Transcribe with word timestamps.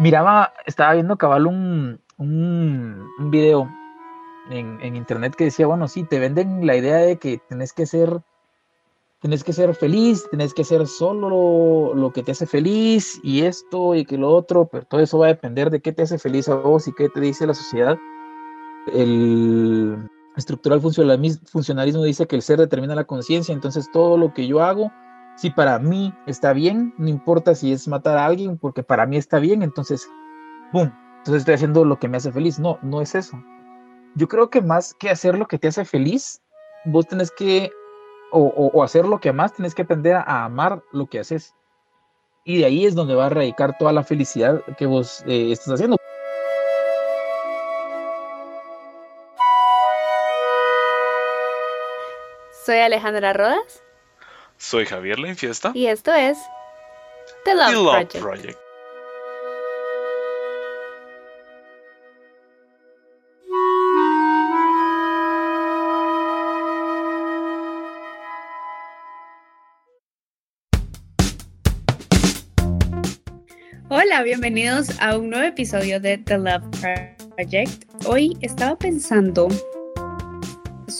miraba, 0.00 0.54
estaba 0.66 0.94
viendo 0.94 1.18
cabal 1.18 1.46
un, 1.46 2.00
un, 2.16 3.30
video 3.30 3.70
en, 4.50 4.80
en, 4.80 4.96
internet 4.96 5.34
que 5.36 5.44
decía, 5.44 5.66
bueno, 5.66 5.88
sí, 5.88 6.04
te 6.04 6.18
venden 6.18 6.66
la 6.66 6.74
idea 6.74 6.96
de 6.96 7.18
que 7.18 7.38
tenés 7.48 7.74
que 7.74 7.84
ser, 7.84 8.22
que 9.20 9.52
ser 9.52 9.74
feliz, 9.74 10.26
tenés 10.30 10.54
que 10.54 10.62
hacer 10.62 10.86
solo 10.86 11.28
lo, 11.28 11.94
lo, 11.94 12.12
que 12.12 12.22
te 12.22 12.32
hace 12.32 12.46
feliz 12.46 13.20
y 13.22 13.42
esto 13.42 13.94
y 13.94 14.06
que 14.06 14.16
lo 14.16 14.30
otro, 14.30 14.66
pero 14.72 14.86
todo 14.86 15.00
eso 15.00 15.18
va 15.18 15.26
a 15.26 15.34
depender 15.34 15.70
de 15.70 15.80
qué 15.80 15.92
te 15.92 16.02
hace 16.02 16.18
feliz 16.18 16.48
a 16.48 16.54
vos 16.54 16.88
y 16.88 16.94
qué 16.94 17.10
te 17.10 17.20
dice 17.20 17.46
la 17.46 17.54
sociedad. 17.54 17.98
El 18.94 20.08
estructural 20.34 20.80
funcionalismo 20.80 22.04
dice 22.04 22.26
que 22.26 22.36
el 22.36 22.42
ser 22.42 22.58
determina 22.58 22.94
la 22.94 23.04
conciencia, 23.04 23.52
entonces 23.52 23.90
todo 23.92 24.16
lo 24.16 24.32
que 24.32 24.46
yo 24.46 24.62
hago, 24.62 24.90
si 25.36 25.50
para 25.50 25.78
mí 25.78 26.14
está 26.26 26.52
bien, 26.52 26.94
no 26.98 27.08
importa 27.08 27.54
si 27.54 27.72
es 27.72 27.88
matar 27.88 28.18
a 28.18 28.26
alguien, 28.26 28.58
porque 28.58 28.82
para 28.82 29.06
mí 29.06 29.16
está 29.16 29.38
bien, 29.38 29.62
entonces, 29.62 30.08
¡boom! 30.72 30.92
Entonces 31.18 31.42
estoy 31.42 31.54
haciendo 31.54 31.84
lo 31.84 31.98
que 31.98 32.08
me 32.08 32.16
hace 32.16 32.32
feliz. 32.32 32.58
No, 32.58 32.78
no 32.82 33.00
es 33.00 33.14
eso 33.14 33.38
yo 34.14 34.28
creo 34.28 34.50
que 34.50 34.60
más 34.60 34.94
que 34.94 35.10
hacer 35.10 35.38
lo 35.38 35.46
que 35.46 35.58
te 35.58 35.68
hace 35.68 35.84
feliz, 35.84 36.42
vos 36.84 37.06
tenés 37.06 37.30
que, 37.30 37.70
o, 38.32 38.82
hacer 38.82 39.04
lo 39.06 39.20
que 39.20 39.30
amas, 39.30 39.54
tenés 39.54 39.74
que 39.74 39.82
aprender 39.82 40.16
a, 40.16 40.44
amar 40.44 40.82
lo 40.92 41.06
que 41.06 41.20
haces. 41.20 41.54
Y 42.44 42.58
de 42.58 42.64
ahí 42.64 42.86
es 42.86 42.94
donde 42.94 43.14
va 43.14 43.26
a 43.26 43.30
radicar 43.30 43.76
toda 43.78 43.92
la 43.92 44.02
felicidad 44.02 44.62
que 44.78 44.86
vos 44.86 45.22
eh, 45.26 45.52
estás 45.52 45.74
haciendo. 45.74 45.96
Soy 52.64 52.78
Alejandra 52.78 53.32
Rodas. 53.32 53.82
Soy 54.60 54.84
Javier 54.84 55.18
La 55.18 55.28
Infiesta. 55.28 55.72
Y 55.74 55.86
esto 55.86 56.12
es 56.12 56.36
The 57.46 57.54
Love, 57.54 57.68
The 57.68 57.74
Love 57.76 57.92
Project. 57.92 58.20
Project. 58.20 58.58
Hola, 73.88 74.22
bienvenidos 74.22 74.90
a 75.00 75.16
un 75.16 75.30
nuevo 75.30 75.46
episodio 75.46 75.98
de 75.98 76.18
The 76.18 76.36
Love 76.36 76.64
Project. 77.36 77.84
Hoy 78.06 78.36
estaba 78.42 78.76
pensando 78.76 79.48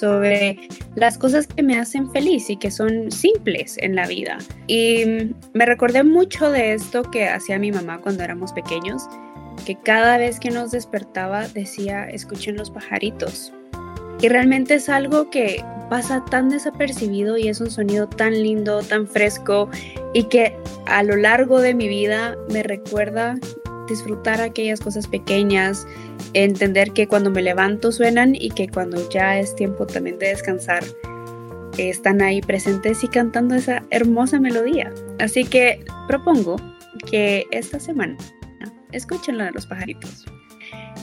sobre 0.00 0.58
las 0.94 1.18
cosas 1.18 1.46
que 1.46 1.62
me 1.62 1.78
hacen 1.78 2.10
feliz 2.10 2.48
y 2.50 2.56
que 2.56 2.70
son 2.70 3.10
simples 3.10 3.76
en 3.78 3.94
la 3.94 4.06
vida. 4.06 4.38
Y 4.66 5.04
me 5.52 5.66
recordé 5.66 6.02
mucho 6.02 6.50
de 6.50 6.72
esto 6.72 7.02
que 7.02 7.28
hacía 7.28 7.58
mi 7.58 7.70
mamá 7.70 8.00
cuando 8.00 8.24
éramos 8.24 8.52
pequeños, 8.52 9.02
que 9.66 9.76
cada 9.76 10.16
vez 10.16 10.40
que 10.40 10.50
nos 10.50 10.70
despertaba 10.70 11.46
decía, 11.48 12.04
escuchen 12.04 12.56
los 12.56 12.70
pajaritos. 12.70 13.52
Y 14.22 14.28
realmente 14.28 14.74
es 14.74 14.88
algo 14.88 15.30
que 15.30 15.64
pasa 15.88 16.24
tan 16.30 16.48
desapercibido 16.48 17.36
y 17.36 17.48
es 17.48 17.60
un 17.60 17.70
sonido 17.70 18.08
tan 18.08 18.32
lindo, 18.32 18.82
tan 18.82 19.06
fresco 19.06 19.68
y 20.14 20.24
que 20.24 20.56
a 20.86 21.02
lo 21.02 21.16
largo 21.16 21.60
de 21.60 21.74
mi 21.74 21.88
vida 21.88 22.36
me 22.50 22.62
recuerda 22.62 23.36
disfrutar 23.90 24.40
aquellas 24.40 24.80
cosas 24.80 25.06
pequeñas, 25.06 25.86
entender 26.32 26.92
que 26.92 27.06
cuando 27.06 27.30
me 27.30 27.42
levanto 27.42 27.92
suenan 27.92 28.34
y 28.34 28.50
que 28.50 28.68
cuando 28.68 29.06
ya 29.10 29.38
es 29.38 29.54
tiempo 29.54 29.86
también 29.86 30.18
de 30.18 30.28
descansar, 30.28 30.82
están 31.76 32.22
ahí 32.22 32.40
presentes 32.40 33.04
y 33.04 33.08
cantando 33.08 33.54
esa 33.54 33.84
hermosa 33.90 34.40
melodía. 34.40 34.92
Así 35.18 35.44
que 35.44 35.84
propongo 36.08 36.56
que 37.10 37.46
esta 37.50 37.78
semana 37.78 38.16
escúchenlo 38.92 39.44
de 39.44 39.52
los 39.52 39.66
pajaritos. 39.66 40.24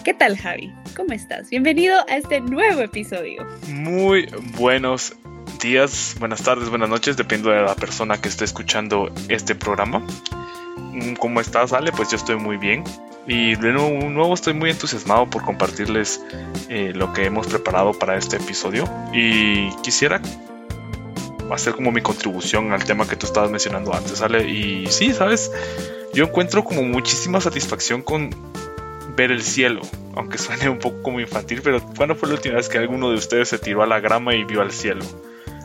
¿Qué 0.04 0.14
tal, 0.14 0.38
Javi? 0.38 0.74
¿Cómo 0.96 1.14
estás? 1.14 1.50
Bienvenido 1.50 1.98
a 2.08 2.18
este 2.18 2.40
nuevo 2.42 2.82
episodio. 2.82 3.46
Muy 3.68 4.28
buenos 4.58 5.16
días, 5.60 6.16
buenas 6.20 6.44
tardes, 6.44 6.70
buenas 6.70 6.90
noches, 6.90 7.18
depende 7.18 7.50
de 7.50 7.62
la 7.62 7.76
persona 7.76 8.20
que 8.20 8.28
esté 8.28 8.46
escuchando 8.46 9.12
este 9.30 9.56
programa. 9.56 10.06
¿Cómo 11.20 11.42
estás, 11.42 11.74
Ale? 11.74 11.92
Pues 11.92 12.10
yo 12.10 12.18
estoy 12.18 12.36
muy 12.36 12.58
bien. 12.58 12.84
Y 13.28 13.56
de 13.56 13.74
nuevo, 13.74 14.10
nuevo 14.10 14.34
estoy 14.34 14.54
muy 14.54 14.70
entusiasmado 14.70 15.30
por 15.30 15.44
compartirles 15.44 16.24
eh, 16.70 16.94
lo 16.96 17.12
que 17.14 17.26
hemos 17.26 17.48
preparado 17.48 17.94
para 17.94 18.18
este 18.18 18.38
episodio. 18.38 18.86
Y 19.14 19.70
quisiera 19.78 20.22
hacer 21.52 21.74
como 21.74 21.92
mi 21.92 22.02
contribución 22.02 22.72
al 22.72 22.84
tema 22.84 23.08
que 23.08 23.16
tú 23.16 23.26
estabas 23.26 23.52
mencionando 23.52 23.94
antes, 23.94 24.22
Ale. 24.22 24.50
Y 24.50 24.88
sí, 24.88 25.14
sabes, 25.14 25.52
yo 26.14 26.26
encuentro 26.26 26.64
como 26.64 26.84
muchísima 26.84 27.42
satisfacción 27.42 28.02
con 28.02 28.30
ver 29.16 29.32
el 29.32 29.44
cielo, 29.44 29.82
aunque 30.16 30.38
suene 30.38 30.70
un 30.70 30.80
poco 30.80 31.02
como 31.02 31.20
infantil, 31.20 31.62
pero 31.64 31.82
¿cuándo 31.96 32.16
fue 32.16 32.30
la 32.30 32.36
última 32.36 32.56
vez 32.56 32.70
que 32.70 32.78
alguno 32.78 33.10
de 33.10 33.16
ustedes 33.16 33.50
se 33.50 33.60
tiró 33.60 33.82
a 33.82 33.88
la 33.88 34.00
grama 34.00 34.36
y 34.36 34.44
vio 34.44 34.62
al 34.62 34.72
cielo? 34.72 35.04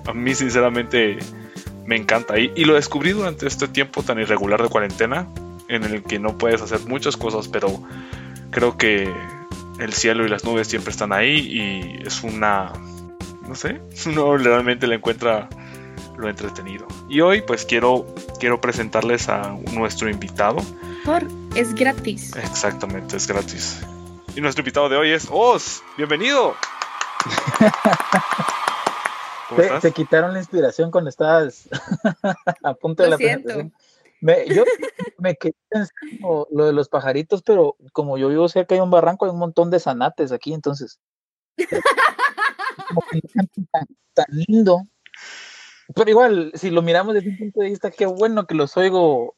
A 0.07 0.13
mí 0.13 0.35
sinceramente 0.35 1.19
me 1.87 1.97
encanta 1.97 2.39
y, 2.39 2.53
y 2.57 2.65
lo 2.65 2.75
descubrí 2.75 3.11
durante 3.13 3.47
este 3.47 3.69
tiempo 3.69 4.03
tan 4.03 4.19
irregular 4.19 4.63
de 4.63 4.69
cuarentena, 4.69 5.29
en 5.69 5.85
el 5.85 6.03
que 6.03 6.19
no 6.19 6.37
puedes 6.39 6.61
hacer 6.61 6.81
muchas 6.87 7.17
cosas, 7.17 7.49
pero 7.49 7.83
creo 8.51 8.77
que 8.77 9.13
el 9.79 9.93
cielo 9.93 10.25
y 10.25 10.29
las 10.29 10.45
nubes 10.45 10.69
siempre 10.69 10.91
están 10.91 11.13
ahí 11.13 11.39
y 11.39 12.07
es 12.07 12.23
una, 12.23 12.73
no 13.47 13.55
sé, 13.55 13.81
uno 14.07 14.37
realmente 14.37 14.87
le 14.87 14.97
encuentra 14.97 15.49
lo 16.17 16.29
entretenido. 16.29 16.87
Y 17.09 17.21
hoy 17.21 17.43
pues 17.43 17.65
quiero, 17.65 18.07
quiero 18.39 18.61
presentarles 18.61 19.29
a 19.29 19.57
nuestro 19.73 20.09
invitado. 20.09 20.59
Por 21.05 21.25
es 21.55 21.75
gratis. 21.75 22.37
Exactamente, 22.37 23.17
es 23.17 23.27
gratis. 23.27 23.81
Y 24.37 24.41
nuestro 24.41 24.63
invitado 24.63 24.89
de 24.89 24.97
hoy 24.97 25.11
es 25.11 25.29
Oz. 25.31 25.83
Bienvenido. 25.97 26.55
te, 29.57 29.71
te, 29.81 29.93
quitaron 29.93 30.33
la 30.33 30.39
inspiración 30.39 30.91
cuando 30.91 31.11
estabas 31.11 31.69
a 32.63 32.75
punto 32.75 33.03
de 33.03 33.11
Lo 33.11 33.13
la 33.13 33.17
siento. 33.19 33.45
presentación. 33.45 33.93
Me, 34.21 34.47
yo 34.47 34.65
me 35.19 35.35
quedé 35.35 35.55
pensando 35.69 36.47
lo 36.53 36.67
de 36.67 36.73
los 36.73 36.89
pajaritos, 36.89 37.43
pero 37.43 37.77
como 37.93 38.19
yo 38.19 38.29
vivo 38.29 38.49
cerca 38.49 38.75
de 38.75 38.81
un 38.81 38.91
barranco, 38.91 39.25
hay 39.25 39.33
un 39.33 39.39
montón 39.39 39.71
de 39.71 39.81
zanates 39.81 40.31
aquí, 40.31 40.55
entonces. 40.55 41.01
como 42.89 43.03
que 43.11 43.17
no 43.17 43.31
cantan 43.35 43.67
tan, 43.73 43.87
tan 44.15 44.27
lindo. 44.31 44.83
Pero 45.95 46.11
igual, 46.11 46.53
si 46.55 46.71
lo 46.71 46.83
miramos 46.83 47.15
desde 47.15 47.31
un 47.31 47.39
punto 47.39 47.61
de 47.61 47.71
vista, 47.71 47.91
qué 47.91 48.07
bueno 48.07 48.47
que 48.47 48.55
los 48.55 48.77
oigo 48.77 49.37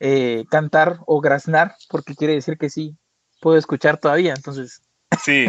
eh, 0.00 0.44
cantar 0.50 0.98
o 1.06 1.20
graznar, 1.20 1.74
porque 1.88 2.14
quiere 2.14 2.34
decir 2.34 2.56
que 2.56 2.70
sí, 2.70 2.96
puedo 3.40 3.56
escuchar 3.58 3.98
todavía, 3.98 4.34
entonces. 4.34 4.82
Sí, 5.22 5.46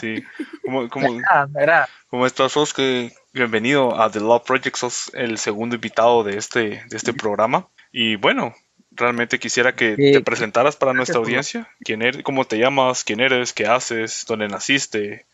sí. 0.00 0.22
Como, 0.64 0.88
como, 0.88 1.06
Ah, 1.30 1.86
como 2.08 2.26
estás, 2.26 2.52
sos 2.52 2.74
que 2.74 3.12
bienvenido 3.38 4.00
a 4.00 4.10
The 4.10 4.20
Law 4.20 4.42
Project, 4.42 4.76
sos 4.76 5.10
el 5.14 5.38
segundo 5.38 5.76
invitado 5.76 6.24
de 6.24 6.36
este, 6.36 6.82
de 6.88 6.96
este 6.96 7.14
programa. 7.14 7.68
Y 7.92 8.16
bueno, 8.16 8.52
realmente 8.90 9.38
quisiera 9.38 9.74
que 9.74 9.96
te 9.96 10.20
presentaras 10.20 10.76
para 10.76 10.92
nuestra 10.92 11.18
audiencia. 11.18 11.68
¿Quién 11.80 12.02
eres, 12.02 12.22
¿Cómo 12.24 12.44
te 12.44 12.58
llamas? 12.58 13.04
¿Quién 13.04 13.20
eres? 13.20 13.52
¿Qué 13.52 13.66
haces? 13.66 14.24
¿Dónde 14.26 14.48
naciste? 14.48 15.24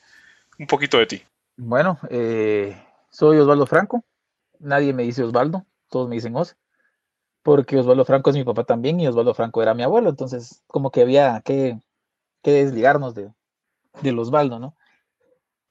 Un 0.59 0.67
poquito 0.67 0.99
de 0.99 1.07
ti. 1.07 1.23
Bueno, 1.57 1.99
eh, 2.11 2.77
soy 3.11 3.39
Osvaldo 3.39 3.67
Franco. 3.67 4.05
Nadie 4.61 4.93
me 4.93 5.03
dice 5.03 5.23
Osvaldo, 5.23 5.65
todos 5.89 6.09
me 6.09 6.17
dicen 6.17 6.37
Os, 6.37 6.57
porque 7.43 7.79
Osvaldo 7.79 8.05
Franco 8.05 8.31
es 8.31 8.37
mi 8.37 8.45
papá 8.45 8.65
también 8.65 9.01
y 9.01 9.09
Osvaldo 9.09 9.35
Franco 9.35 9.63
era 9.63 9.75
mi 9.75 9.83
abuelo, 9.83 10.11
entonces 10.11 10.63
como 10.67 10.91
que 10.91 11.03
había 11.03 11.41
que, 11.45 11.79
que 12.43 12.53
desligarnos 12.53 13.15
de, 13.15 13.33
del 14.03 14.19
Osvaldo, 14.19 14.59
¿no? 14.59 14.77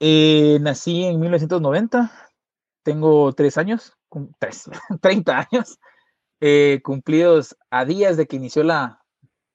Eh, 0.00 0.58
nací 0.60 1.04
en 1.04 1.20
1990, 1.20 2.12
tengo 2.82 3.32
tres 3.32 3.58
años, 3.58 3.96
tres, 4.38 4.68
30 5.00 5.48
años, 5.50 5.78
eh, 6.40 6.80
cumplidos 6.84 7.56
a 7.70 7.84
días 7.84 8.16
de 8.16 8.26
que 8.26 8.36
inició 8.36 8.62
la, 8.64 9.00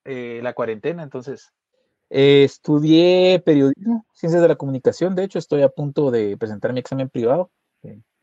eh, 0.05 0.41
cuarentena, 0.55 1.03
entonces 1.03 1.51
eh, 2.09 2.43
estudié 2.43 3.41
periodismo, 3.45 4.05
ciencias 4.13 4.41
de 4.41 4.47
la 4.47 4.55
comunicación, 4.55 5.15
de 5.15 5.23
hecho 5.23 5.37
estoy 5.37 5.61
a 5.61 5.69
punto 5.69 6.09
de 6.09 6.35
presentar 6.37 6.73
mi 6.73 6.79
examen 6.79 7.09
privado, 7.09 7.51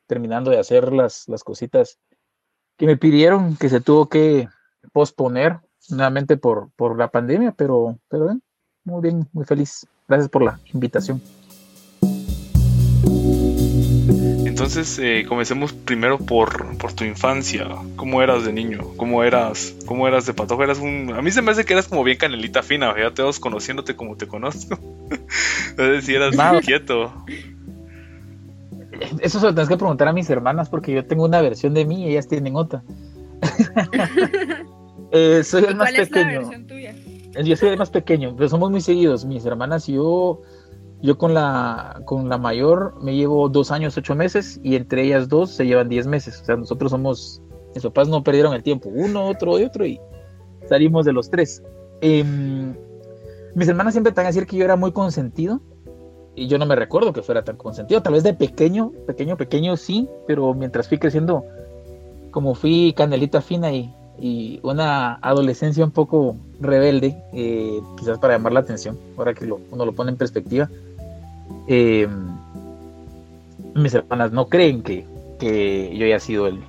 terminando 0.06 0.50
de 0.50 0.58
hacer 0.58 0.92
las, 0.92 1.26
cositas 1.44 1.98
que 2.76 2.86
me 2.86 2.96
pidieron, 2.96 3.56
que 3.56 3.68
se 3.68 3.80
tuvo 3.80 4.08
que 4.08 4.48
posponer 4.92 5.60
nuevamente 5.88 6.36
por, 6.36 6.70
la 6.96 7.10
pandemia, 7.10 7.52
pero, 7.52 7.98
muy 8.84 9.00
bien, 9.00 9.28
muy 9.32 9.44
feliz. 9.44 9.86
Gracias 10.08 10.28
por 10.28 10.42
la 10.42 10.60
invitación. 10.72 11.20
Entonces, 14.66 14.98
eh, 15.00 15.24
comencemos 15.28 15.72
primero 15.72 16.18
por, 16.18 16.76
por 16.76 16.92
tu 16.92 17.04
infancia. 17.04 17.68
¿Cómo 17.94 18.20
eras 18.20 18.44
de 18.44 18.52
niño? 18.52 18.80
¿Cómo 18.96 19.22
eras, 19.22 19.76
cómo 19.86 20.08
eras 20.08 20.26
de 20.26 20.34
patojo? 20.34 20.64
Eras 20.64 20.80
un... 20.80 21.14
A 21.16 21.22
mí 21.22 21.30
se 21.30 21.40
me 21.40 21.52
hace 21.52 21.64
que 21.64 21.72
eras 21.72 21.86
como 21.86 22.02
bien 22.02 22.18
canelita 22.18 22.64
fina, 22.64 22.92
ya 22.98 23.14
todos 23.14 23.38
conociéndote 23.38 23.94
como 23.94 24.16
te 24.16 24.26
conozco. 24.26 24.76
no 25.78 25.84
sé 25.84 26.02
si 26.02 26.16
eras 26.16 26.34
Wow. 26.34 26.60
quieto. 26.62 27.12
Eso 29.20 29.38
se 29.38 29.46
lo 29.46 29.54
tenés 29.54 29.68
que 29.68 29.76
preguntar 29.76 30.08
a 30.08 30.12
mis 30.12 30.28
hermanas 30.30 30.68
porque 30.68 30.92
yo 30.92 31.06
tengo 31.06 31.24
una 31.26 31.40
versión 31.40 31.72
de 31.72 31.84
mí 31.84 32.02
y 32.02 32.10
ellas 32.10 32.26
tienen 32.26 32.56
otra. 32.56 32.82
Eh, 35.12 35.44
soy 35.44 35.62
el 35.62 35.76
más 35.76 35.90
¿Cuál 35.92 36.00
es 36.02 36.10
la 36.10 36.16
pequeño. 36.16 36.38
versión 36.40 36.66
tuya? 36.66 36.94
yo 37.44 37.56
soy 37.56 37.68
el 37.68 37.78
más 37.78 37.90
pequeño, 37.90 38.34
pero 38.36 38.48
somos 38.48 38.72
muy 38.72 38.80
seguidos. 38.80 39.24
Mis 39.24 39.46
hermanas 39.46 39.88
y 39.88 39.92
yo, 39.94 40.42
yo 41.06 41.16
con 41.16 41.34
la, 41.34 42.02
con 42.04 42.28
la 42.28 42.36
mayor 42.36 42.94
me 43.00 43.14
llevo 43.14 43.48
dos 43.48 43.70
años, 43.70 43.96
ocho 43.96 44.16
meses, 44.16 44.60
y 44.64 44.74
entre 44.74 45.04
ellas 45.04 45.28
dos 45.28 45.52
se 45.52 45.64
llevan 45.64 45.88
diez 45.88 46.06
meses. 46.06 46.40
O 46.42 46.44
sea, 46.44 46.56
nosotros 46.56 46.90
somos, 46.90 47.40
mis 47.74 47.84
papás 47.84 48.08
no 48.08 48.24
perdieron 48.24 48.52
el 48.54 48.64
tiempo, 48.64 48.90
uno, 48.92 49.28
otro 49.28 49.58
y 49.58 49.64
otro, 49.64 49.86
y 49.86 50.00
salimos 50.68 51.06
de 51.06 51.12
los 51.12 51.30
tres. 51.30 51.62
Em, 52.00 52.74
mis 53.54 53.68
hermanas 53.68 53.94
siempre 53.94 54.12
te 54.12 54.16
van 54.16 54.26
a 54.26 54.30
decir 54.30 54.46
que 54.46 54.56
yo 54.56 54.64
era 54.64 54.74
muy 54.74 54.90
consentido, 54.90 55.60
y 56.34 56.48
yo 56.48 56.58
no 56.58 56.66
me 56.66 56.74
recuerdo 56.74 57.12
que 57.12 57.22
fuera 57.22 57.44
tan 57.44 57.56
consentido. 57.56 58.02
Tal 58.02 58.12
vez 58.12 58.24
de 58.24 58.34
pequeño, 58.34 58.90
pequeño, 59.06 59.36
pequeño 59.36 59.76
sí, 59.76 60.08
pero 60.26 60.54
mientras 60.54 60.88
fui 60.88 60.98
creciendo, 60.98 61.44
como 62.32 62.56
fui 62.56 62.92
candelita 62.94 63.40
fina 63.40 63.72
y, 63.72 63.94
y 64.18 64.58
una 64.62 65.14
adolescencia 65.22 65.84
un 65.84 65.92
poco 65.92 66.36
rebelde, 66.60 67.16
eh, 67.32 67.80
quizás 67.96 68.18
para 68.18 68.34
llamar 68.34 68.52
la 68.52 68.60
atención, 68.60 68.98
ahora 69.16 69.34
que 69.34 69.50
uno 69.50 69.84
lo 69.84 69.92
pone 69.92 70.10
en 70.10 70.16
perspectiva. 70.16 70.68
Eh, 71.68 72.08
mis 73.74 73.94
hermanas 73.94 74.32
no 74.32 74.48
creen 74.48 74.82
que, 74.82 75.06
que 75.38 75.96
yo 75.96 76.06
haya 76.06 76.20
sido 76.20 76.46
el 76.46 76.62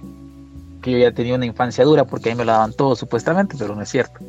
que 0.81 0.91
yo 0.91 0.97
haya 0.97 1.13
tenido 1.13 1.35
una 1.35 1.45
infancia 1.45 1.83
dura 1.83 2.06
porque 2.06 2.29
ahí 2.29 2.35
me 2.35 2.45
lo 2.45 2.51
daban 2.51 2.74
todo 2.74 2.95
supuestamente, 2.95 3.56
pero 3.57 3.75
no 3.75 3.81
es 3.81 3.89
cierto. 3.89 4.19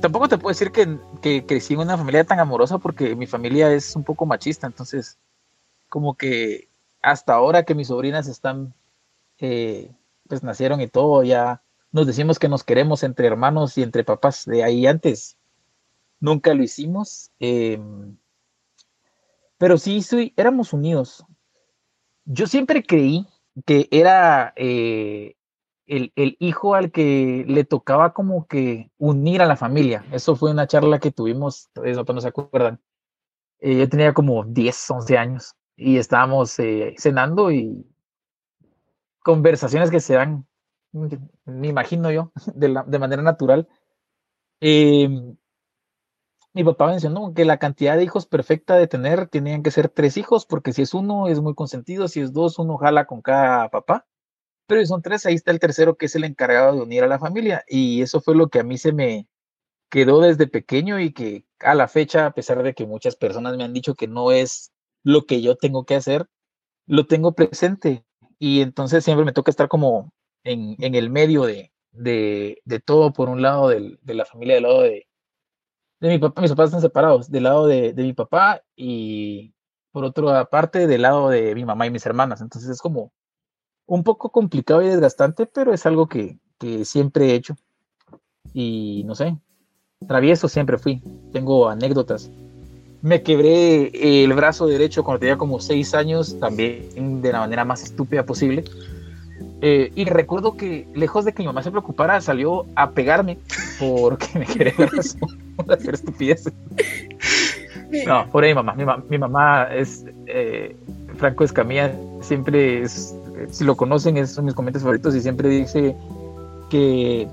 Tampoco 0.00 0.28
te 0.28 0.38
puedo 0.38 0.50
decir 0.50 0.70
que, 0.70 1.44
crecí 1.46 1.74
en 1.74 1.80
una 1.80 1.98
familia 1.98 2.24
tan 2.24 2.38
amorosa 2.38 2.78
porque 2.78 3.16
mi 3.16 3.26
familia 3.26 3.72
es 3.72 3.96
un 3.96 4.04
poco 4.04 4.26
machista, 4.26 4.66
entonces 4.66 5.18
como 5.88 6.16
que 6.16 6.68
hasta 7.02 7.34
ahora 7.34 7.64
que 7.64 7.74
mis 7.74 7.88
sobrinas 7.88 8.28
están, 8.28 8.74
eh, 9.38 9.90
pues 10.28 10.42
nacieron 10.42 10.80
y 10.80 10.88
todo, 10.88 11.22
ya 11.24 11.62
nos 11.90 12.06
decimos 12.06 12.38
que 12.38 12.48
nos 12.48 12.64
queremos 12.64 13.02
entre 13.02 13.26
hermanos 13.26 13.76
y 13.78 13.82
entre 13.82 14.04
papás, 14.04 14.44
de 14.44 14.62
ahí 14.62 14.86
antes 14.86 15.37
nunca 16.20 16.54
lo 16.54 16.62
hicimos, 16.62 17.30
em, 17.38 18.16
pero 19.58 19.76
sí, 19.78 20.02
éramos 20.36 20.72
unidos. 20.72 21.24
Yo 22.24 22.46
siempre 22.46 22.84
creí 22.84 23.26
que 23.66 23.88
era 23.90 24.52
eh, 24.56 25.36
el, 25.86 26.12
hijo 26.38 26.74
al 26.74 26.92
que 26.92 27.44
le 27.48 27.64
tocaba 27.64 28.12
como 28.12 28.46
que 28.46 28.90
unir 28.98 29.42
a 29.42 29.46
la 29.46 29.56
familia. 29.56 30.04
Eso 30.12 30.36
fue 30.36 30.50
una 30.52 30.66
charla 30.66 31.00
que 31.00 31.10
tuvimos, 31.10 31.70
eso 31.84 32.04
no 32.04 32.20
se 32.20 32.28
acuerdan. 32.28 32.80
Eh, 33.60 33.78
yo 33.78 33.88
tenía 33.88 34.14
como 34.14 34.44
10, 34.44 34.90
11 34.90 35.18
años 35.18 35.56
y 35.76 35.98
estábamos 35.98 36.58
eh, 36.58 36.94
cenando 36.98 37.50
y 37.50 37.86
conversaciones 39.20 39.90
que 39.90 40.00
se 40.00 40.14
dan, 40.14 40.46
me 40.92 41.68
imagino 41.68 42.10
yo, 42.10 42.32
de, 42.54 42.68
la, 42.68 42.82
de 42.84 42.98
manera 42.98 43.22
natural. 43.22 43.68
Em, 44.60 45.36
mi 46.58 46.64
papá 46.64 46.88
mencionó 46.88 47.32
que 47.34 47.44
la 47.44 47.58
cantidad 47.58 47.96
de 47.96 48.04
hijos 48.04 48.26
perfecta 48.26 48.76
de 48.76 48.86
tener 48.88 49.28
tenían 49.28 49.62
que 49.62 49.70
ser 49.70 49.88
tres 49.88 50.16
hijos, 50.16 50.46
porque 50.46 50.72
si 50.72 50.82
es 50.82 50.94
uno 50.94 51.28
es 51.28 51.40
muy 51.40 51.54
consentido, 51.54 52.08
si 52.08 52.20
es 52.20 52.32
dos, 52.32 52.58
uno 52.58 52.76
jala 52.78 53.06
con 53.06 53.22
cada 53.22 53.68
papá 53.70 54.06
pero 54.68 54.84
son 54.86 55.02
tres, 55.02 55.26
ahí 55.26 55.34
está 55.34 55.50
el 55.50 55.60
tercero 55.60 55.96
que 55.96 56.06
es 56.06 56.14
el 56.14 56.24
encargado 56.24 56.74
de 56.76 56.82
unir 56.82 57.02
a 57.02 57.08
la 57.08 57.18
familia. 57.18 57.64
Y 57.68 58.02
eso 58.02 58.20
fue 58.20 58.36
lo 58.36 58.48
que 58.50 58.60
a 58.60 58.64
mí 58.64 58.78
se 58.78 58.92
me 58.92 59.26
quedó 59.90 60.20
desde 60.20 60.46
pequeño 60.46 61.00
y 61.00 61.12
que 61.12 61.46
a 61.60 61.74
la 61.74 61.88
fecha, 61.88 62.26
a 62.26 62.34
pesar 62.34 62.62
de 62.62 62.74
que 62.74 62.86
muchas 62.86 63.16
personas 63.16 63.56
me 63.56 63.64
han 63.64 63.72
dicho 63.72 63.94
que 63.94 64.08
no 64.08 64.30
es 64.32 64.72
lo 65.02 65.24
que 65.26 65.40
yo 65.42 65.56
tengo 65.56 65.84
que 65.86 65.96
hacer, 65.96 66.26
lo 66.86 67.06
tengo 67.06 67.32
presente. 67.34 68.04
Y 68.38 68.60
entonces 68.60 69.04
siempre 69.04 69.24
me 69.24 69.32
toca 69.32 69.50
estar 69.50 69.68
como 69.68 70.12
en, 70.44 70.76
el 70.78 71.10
medio 71.10 71.44
de, 71.46 71.72
todo, 72.84 73.12
por 73.14 73.30
un 73.30 73.42
lado 73.42 73.68
de 73.70 74.14
la 74.14 74.26
familia, 74.26 74.56
del 74.56 74.64
lado 74.64 74.82
de, 74.82 75.07
de 76.00 76.08
mi 76.08 76.18
papá, 76.18 76.42
mis 76.42 76.50
papás 76.50 76.66
están 76.66 76.80
separados, 76.80 77.30
del 77.30 77.44
lado 77.44 77.66
de, 77.66 77.92
de 77.92 78.02
mi 78.02 78.12
papá 78.12 78.62
y 78.76 79.52
por 79.92 80.04
otra 80.04 80.44
parte 80.44 80.86
del 80.86 81.02
lado 81.02 81.28
de 81.28 81.54
mi 81.54 81.64
mamá 81.64 81.86
y 81.86 81.90
mis 81.90 82.06
hermanas. 82.06 82.40
Entonces 82.40 82.70
es 82.70 82.80
como 82.80 83.12
un 83.88 84.04
poco 84.04 84.30
complicado 84.30 84.82
y 84.82 84.88
desgastante, 84.88 85.46
pero 85.46 85.72
es 85.72 85.86
algo 85.86 86.08
que, 86.08 86.38
siempre 86.84 87.30
he 87.30 87.34
hecho. 87.34 87.56
Y 88.52 89.02
no 89.06 89.14
sé, 89.14 89.36
travieso 90.06 90.48
siempre 90.48 90.78
fui. 90.78 91.02
Tengo 91.32 91.68
anécdotas. 91.68 92.30
Me 93.00 93.22
quebré 93.22 94.24
el 94.24 94.32
brazo 94.34 94.66
derecho 94.66 95.04
cuando 95.04 95.20
tenía 95.20 95.38
como 95.38 95.60
seis 95.60 95.94
años, 95.94 96.38
también 96.38 97.22
de 97.22 97.32
la 97.32 97.40
manera 97.40 97.64
más 97.64 97.82
estúpida 97.82 98.24
posible. 98.24 98.64
Eh, 99.60 99.90
y 99.94 100.04
recuerdo 100.04 100.56
que, 100.56 100.86
lejos 100.94 101.24
de 101.24 101.32
que 101.32 101.42
mi 101.42 101.46
mamá 101.46 101.62
se 101.62 101.70
preocupara, 101.70 102.20
salió 102.20 102.66
a 102.76 102.90
pegarme 102.90 103.38
porque 103.78 104.26
me 104.38 104.46
por 105.56 105.72
hacer 105.72 105.94
estupideces. 105.94 106.52
No, 108.06 108.26
por 108.30 108.44
ahí 108.44 108.54
mamá. 108.54 108.74
Mi, 109.08 109.18
mamá 109.18 109.64
es 109.74 110.04
eh, 110.26 110.76
Franco 111.16 111.42
Escamilla, 111.42 111.92
siempre 112.20 112.82
es 112.82 113.14
si 113.50 113.64
lo 113.64 113.76
conocen, 113.76 114.16
es 114.16 114.30
son 114.30 114.44
mis 114.44 114.54
comentarios 114.54 114.82
favoritos 114.82 115.14
y 115.14 115.20
siempre 115.20 115.48
dice 115.48 115.96
que 116.70 117.28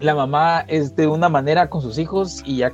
la 0.00 0.14
mamá 0.14 0.60
es 0.60 0.96
de 0.96 1.06
una 1.06 1.28
manera 1.28 1.68
con 1.68 1.82
sus 1.82 1.98
hijos 1.98 2.42
y 2.44 2.58
ya 2.58 2.72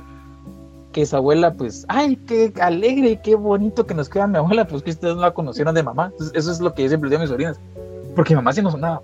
que 0.91 1.01
esa 1.01 1.17
abuela, 1.17 1.53
pues, 1.53 1.85
ay, 1.89 2.15
qué 2.15 2.53
alegre 2.61 3.19
qué 3.23 3.35
bonito 3.35 3.87
que 3.87 3.95
nos 3.95 4.09
queda 4.09 4.27
mi 4.27 4.37
abuela, 4.37 4.67
pues 4.67 4.83
que 4.83 4.91
ustedes 4.91 5.15
no 5.15 5.21
la 5.21 5.33
conocieron 5.33 5.73
de 5.73 5.83
mamá. 5.83 6.11
eso 6.33 6.51
es 6.51 6.59
lo 6.61 6.73
que 6.73 6.83
yo 6.83 6.89
siempre 6.89 7.09
digo 7.09 7.19
a 7.19 7.23
mis 7.23 7.29
sobrinas, 7.29 7.59
porque 8.15 8.33
mi 8.33 8.37
mamá 8.37 8.53
sí 8.53 8.61
nos 8.61 8.73
sonaba, 8.73 9.01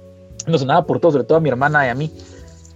nos 0.48 0.62
sonaba 0.62 0.86
por 0.86 1.00
todo, 1.00 1.12
sobre 1.12 1.24
todo 1.24 1.38
a 1.38 1.42
mi 1.42 1.50
hermana 1.50 1.86
y 1.86 1.90
a 1.90 1.96
mí. 1.96 2.12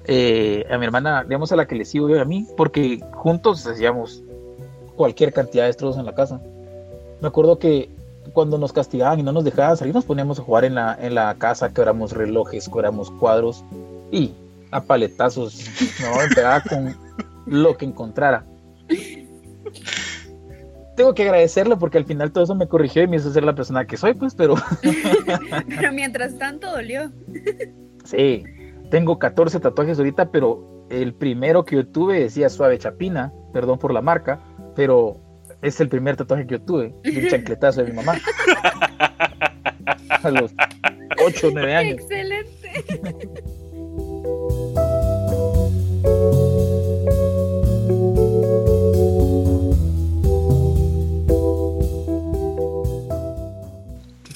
Eh, 0.05 0.65
a 0.69 0.77
mi 0.77 0.85
hermana, 0.85 1.23
digamos 1.23 1.51
a 1.53 1.55
la 1.55 1.65
que 1.65 1.75
le 1.75 1.85
sigo 1.85 2.09
yo 2.09 2.17
y 2.17 2.19
a 2.19 2.25
mí, 2.25 2.45
porque 2.57 3.01
juntos 3.13 3.65
hacíamos 3.65 4.21
cualquier 4.95 5.31
cantidad 5.31 5.63
de 5.63 5.67
destrozos 5.67 5.97
en 5.97 6.05
la 6.05 6.13
casa. 6.13 6.41
Me 7.21 7.27
acuerdo 7.27 7.57
que 7.57 7.89
cuando 8.33 8.57
nos 8.57 8.73
castigaban 8.73 9.19
y 9.19 9.23
no 9.23 9.31
nos 9.31 9.43
dejaban 9.43 9.77
salir, 9.77 9.93
nos 9.93 10.05
poníamos 10.05 10.39
a 10.39 10.43
jugar 10.43 10.65
en 10.65 10.75
la, 10.75 10.97
en 10.99 11.15
la 11.15 11.35
casa, 11.35 11.73
quebramos 11.73 12.11
relojes, 12.11 12.67
quebramos 12.67 13.11
cuadros 13.11 13.63
y 14.11 14.33
a 14.71 14.81
paletazos, 14.81 15.65
no, 16.01 16.21
empezaba 16.21 16.61
con 16.61 16.95
lo 17.45 17.77
que 17.77 17.85
encontrara. 17.85 18.43
Tengo 20.95 21.13
que 21.13 21.23
agradecerlo 21.23 21.79
porque 21.79 21.97
al 21.97 22.05
final 22.05 22.31
todo 22.31 22.43
eso 22.43 22.55
me 22.55 22.67
corrigió 22.67 23.03
y 23.03 23.07
me 23.07 23.17
hizo 23.17 23.31
ser 23.31 23.43
la 23.43 23.55
persona 23.55 23.85
que 23.85 23.97
soy, 23.97 24.13
pues, 24.13 24.35
pero... 24.35 24.55
pero 25.69 25.91
mientras 25.91 26.37
tanto 26.37 26.71
dolió. 26.71 27.11
sí, 28.03 28.43
tengo 28.91 29.17
14 29.17 29.59
tatuajes 29.59 29.97
ahorita, 29.97 30.31
pero 30.31 30.87
el 30.89 31.13
primero 31.13 31.65
que 31.65 31.77
yo 31.77 31.87
tuve 31.87 32.19
decía 32.19 32.49
suave 32.49 32.77
chapina, 32.77 33.33
perdón 33.53 33.79
por 33.79 33.93
la 33.93 34.01
marca, 34.01 34.39
pero 34.75 35.19
es 35.61 35.79
el 35.79 35.89
primer 35.89 36.15
tatuaje 36.15 36.45
que 36.45 36.55
yo 36.55 36.61
tuve, 36.61 36.93
un 37.03 37.27
chancletazo 37.29 37.83
de 37.83 37.89
mi 37.89 37.95
mamá. 37.95 38.19
A 40.21 40.29
los 40.29 40.53
8 41.25 41.47
o 41.47 41.51
9 41.51 41.75
años. 41.75 42.01
Excelente. 42.01 42.32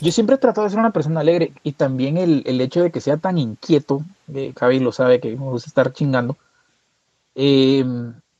Yo 0.08 0.14
siempre 0.14 0.38
he 0.38 0.40
tratado 0.40 0.64
de 0.64 0.70
ser 0.70 0.80
una 0.80 0.94
persona 0.94 1.20
alegre 1.20 1.52
y 1.64 1.74
también 1.74 2.16
el, 2.16 2.42
el 2.46 2.62
hecho 2.62 2.82
de 2.82 2.92
que 2.92 3.02
sea 3.02 3.18
tan 3.18 3.38
inquieto, 3.38 4.06
eh, 4.34 4.54
Javi 4.58 4.80
lo 4.80 4.94
sabe 4.94 5.20
que 5.20 5.36
me 5.36 5.50
gusta 5.50 5.68
estar 5.68 5.92
chingando, 5.92 6.38
eh, 7.36 7.84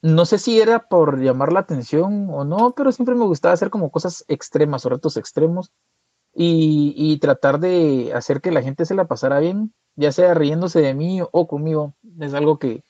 no 0.02 0.26
sé 0.26 0.38
si 0.38 0.62
era 0.62 0.88
por 0.88 1.20
llamar 1.20 1.52
la 1.52 1.60
atención 1.60 2.30
o 2.30 2.46
no, 2.46 2.72
pero 2.72 2.94
siempre 2.94 3.16
me 3.16 3.26
gustaba 3.26 3.54
hacer 3.54 3.70
como 3.70 3.92
cosas 3.92 4.24
extremas 4.30 4.86
o 4.86 4.90
retos 4.92 5.18
extremos 5.18 5.70
y, 6.34 7.20
tratar 7.20 7.60
de 7.60 8.14
hacer 8.16 8.40
que 8.40 8.52
la 8.52 8.62
gente 8.62 8.86
se 8.86 8.96
la 8.96 9.08
pasara 9.08 9.42
bien, 9.42 9.74
ya 9.98 10.14
sea 10.14 10.34
riéndose 10.36 10.80
de 10.80 10.94
mí 10.94 11.20
o 11.22 11.48
conmigo. 11.50 11.96
Es 12.22 12.34
algo 12.34 12.60
que, 12.60 12.82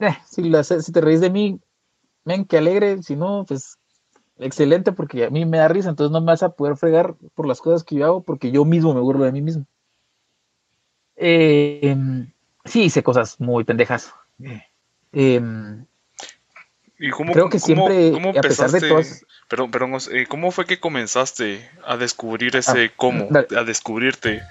eh, 0.00 0.16
si, 0.28 0.52
si 0.82 0.92
te 0.92 1.00
reís 1.00 1.22
de 1.22 1.30
mí, 1.30 1.58
ven, 2.22 2.44
que 2.44 2.58
alegre, 2.58 3.02
si 3.02 3.16
no, 3.16 3.46
pues 3.48 3.78
excelente, 4.38 4.92
porque 4.92 5.24
a 5.24 5.30
mí 5.30 5.44
me 5.44 5.58
da 5.58 5.68
risa, 5.68 5.90
entonces 5.90 6.12
no 6.12 6.20
me 6.20 6.26
vas 6.26 6.42
a 6.42 6.50
poder 6.50 6.76
fregar 6.76 7.14
por 7.34 7.46
las 7.46 7.60
cosas 7.60 7.84
que 7.84 7.96
yo 7.96 8.04
hago, 8.04 8.22
porque 8.22 8.50
yo 8.50 8.64
mismo 8.64 8.94
me 8.94 9.00
burlo 9.00 9.24
de 9.24 9.32
mí 9.32 9.42
mismo. 9.42 9.66
Eh, 11.16 11.96
sí, 12.64 12.84
hice 12.84 13.02
cosas 13.02 13.40
muy 13.40 13.64
pendejas. 13.64 14.12
Em, 15.12 15.86
¿Y 16.98 17.10
cómo, 17.10 17.32
creo 17.32 17.48
que 17.48 17.58
siempre, 17.58 18.12
a 18.36 18.40
pesar 18.40 18.70
de 18.70 18.88
todas... 18.88 19.24
Perdón, 19.48 19.70
perdón, 19.70 19.98
eh, 20.12 20.26
¿cómo 20.28 20.50
fue 20.50 20.66
que 20.66 20.80
comenzaste 20.80 21.68
a 21.84 21.96
descubrir 21.96 22.56
ese 22.56 22.86
ah, 22.86 22.92
cómo? 22.96 23.28
A 23.32 23.64
descubrirte, 23.64 24.42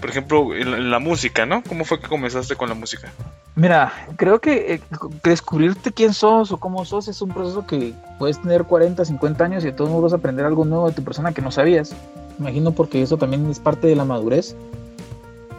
por 0.00 0.10
ejemplo, 0.10 0.54
en, 0.54 0.90
la 0.90 0.98
música, 0.98 1.46
¿no? 1.46 1.62
¿Cómo 1.62 1.84
fue 1.84 2.00
que 2.00 2.08
comenzaste 2.08 2.56
con 2.56 2.68
la 2.68 2.74
música? 2.74 3.12
Mira, 3.54 3.92
creo 4.16 4.40
que 4.40 4.74
eh, 4.74 4.80
descubrirte 5.22 5.92
quién 5.92 6.14
sos 6.14 6.50
o 6.52 6.58
cómo 6.58 6.84
sos 6.84 7.08
es 7.08 7.20
un 7.20 7.30
proceso 7.30 7.66
que 7.66 7.92
puedes 8.18 8.40
tener 8.40 8.64
40, 8.64 9.04
50 9.04 9.44
años 9.44 9.64
y 9.64 9.66
de 9.66 9.72
todos 9.72 9.90
modos 9.90 10.12
aprender 10.12 10.46
algo 10.46 10.64
nuevo 10.64 10.88
de 10.88 10.94
tu 10.94 11.04
persona 11.04 11.32
que 11.32 11.42
no 11.42 11.50
sabías. 11.50 11.94
Imagino 12.38 12.72
porque 12.72 13.02
eso 13.02 13.18
también 13.18 13.48
es 13.50 13.58
parte 13.58 13.86
de 13.86 13.96
la 13.96 14.04
madurez. 14.04 14.56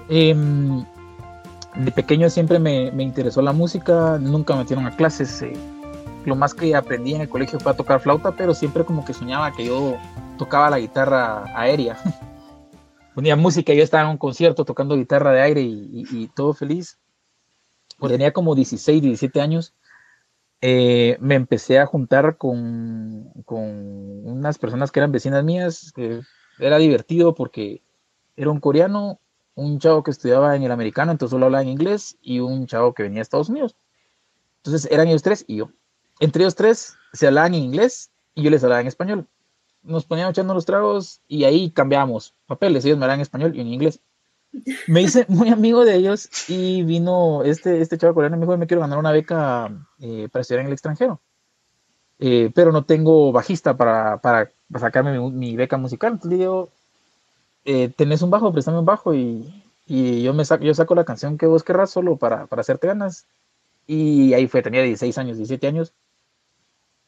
Eh, 0.10 0.36
de 1.76 1.92
pequeño 1.92 2.30
siempre 2.30 2.60
me, 2.60 2.88
interesó 3.02 3.42
la 3.42 3.54
música, 3.54 4.18
nunca 4.20 4.54
me 4.54 4.62
metieron 4.62 4.86
a 4.88 4.96
clases. 4.96 5.42
Eh, 5.42 5.54
lo 6.26 6.36
más 6.36 6.54
que 6.54 6.76
aprendí 6.76 7.14
en 7.16 7.22
el 7.22 7.30
colegio 7.30 7.60
fue 7.60 7.72
a 7.72 7.76
tocar 7.76 8.00
flauta, 8.00 8.32
pero 8.32 8.54
siempre 8.54 8.84
como 8.84 9.06
que 9.06 9.14
soñaba 9.14 9.52
que 9.52 9.66
yo 9.66 9.98
tocaba 10.38 10.70
la 10.70 10.80
guitarra 10.80 11.46
aérea. 11.56 11.98
Ponía 13.14 13.36
música 13.36 13.74
y 13.74 13.78
yo 13.78 13.84
estaba 13.84 14.04
en 14.04 14.10
un 14.12 14.18
concierto 14.18 14.64
tocando 14.66 14.96
guitarra 14.96 15.32
de 15.32 15.42
aire 15.42 15.62
y, 15.62 16.30
todo 16.34 16.54
feliz. 16.54 16.98
Cuando 18.00 18.16
tenía 18.16 18.32
como 18.32 18.56
16, 18.56 19.02
17 19.02 19.42
años, 19.42 19.74
eh, 20.62 21.18
me 21.20 21.36
empecé 21.36 21.80
a 21.80 21.86
juntar 21.86 22.38
con, 22.38 23.32
con, 23.46 24.26
unas 24.26 24.58
personas 24.58 24.92
que 24.92 25.00
eran 25.00 25.12
vecinas 25.12 25.44
mías. 25.44 25.94
era 26.60 26.78
divertido 26.78 27.36
porque 27.36 27.82
era 28.38 28.50
un 28.50 28.60
coreano, 28.60 29.20
un 29.56 29.80
chavo 29.80 30.04
que 30.04 30.12
estudiaba 30.12 30.56
en 30.56 30.64
el 30.64 30.72
americano, 30.72 31.12
entonces 31.12 31.32
solo 31.32 31.48
hablaba 31.48 31.64
en 31.64 31.70
inglés, 31.70 32.18
y 32.22 32.40
un 32.40 32.66
chavo 32.66 32.94
que 32.94 33.04
venía 33.04 33.18
de 33.18 33.24
Estados 33.24 33.50
Unidos. 33.50 33.76
Entonces 34.58 34.90
eran 34.92 35.08
ellos 35.08 35.24
tres 35.24 35.44
y 35.48 35.58
yo. 35.58 35.72
Entre 36.20 36.44
ellos 36.44 36.56
tres 36.56 36.96
se 37.14 37.28
hablaban 37.28 37.56
en 37.56 37.64
inglés 37.64 38.12
y 38.36 38.44
yo 38.44 38.50
les 38.50 38.64
hablaba 38.64 38.82
en 38.82 38.88
español. 38.88 39.28
Nos 39.84 40.06
poníamos 40.06 40.32
echando 40.32 40.54
los 40.54 40.66
tragos 40.66 41.22
y 41.28 41.44
ahí 41.44 41.72
cambiábamos 41.72 42.36
papeles. 42.46 42.86
Ellos 42.86 42.98
me 42.98 43.06
hablaban 43.06 43.20
en 43.20 43.24
español 43.24 43.56
y 43.56 43.62
en 43.62 43.68
inglés. 43.68 44.00
Me 44.88 45.02
hice 45.02 45.26
muy 45.30 45.50
amigo 45.50 45.86
de 45.86 45.96
ellos 45.96 46.30
y 46.48 46.84
vino 46.84 47.44
este, 47.44 47.82
este 47.82 47.98
chavo 47.98 48.14
coreano 48.14 48.36
y 48.36 48.40
me 48.40 48.46
dijo, 48.46 48.58
me 48.58 48.68
quiero 48.68 48.82
ganar 48.82 49.00
una 49.00 49.12
beca 49.12 49.72
eh, 50.00 50.28
para 50.32 50.42
estudiar 50.42 50.62
en 50.62 50.68
el 50.68 50.74
extranjero. 50.74 51.22
Eh, 52.20 52.52
pero 52.54 52.72
no 52.72 52.86
tengo 52.86 53.32
bajista 53.32 53.76
para, 53.76 54.22
para, 54.22 54.52
sacarme 54.80 55.20
mi, 55.32 55.56
beca 55.56 55.78
musical. 55.78 56.14
Entonces 56.14 56.38
le 56.38 56.44
digo, 56.44 56.70
eh, 57.66 57.90
tenés 57.90 58.22
un 58.22 58.30
bajo, 58.30 58.52
préstame 58.54 58.80
un 58.80 58.86
bajo 58.86 59.14
y, 59.16 59.64
y, 59.88 60.22
yo, 60.22 60.34
me 60.34 60.46
saco, 60.46 60.64
yo 60.64 60.74
saco 60.76 60.94
la 60.96 61.06
canción 61.06 61.38
que 61.38 61.48
vos 61.48 61.64
querrás 61.64 61.90
solo 61.90 62.18
para, 62.18 62.46
para 62.48 62.62
hacerte 62.62 62.88
ganas. 62.88 63.26
Y 63.88 64.34
ahí 64.34 64.48
fue, 64.48 64.62
tenía 64.62 64.84
16 64.84 65.18
años, 65.18 65.38
17 65.38 65.68
años. 65.68 65.94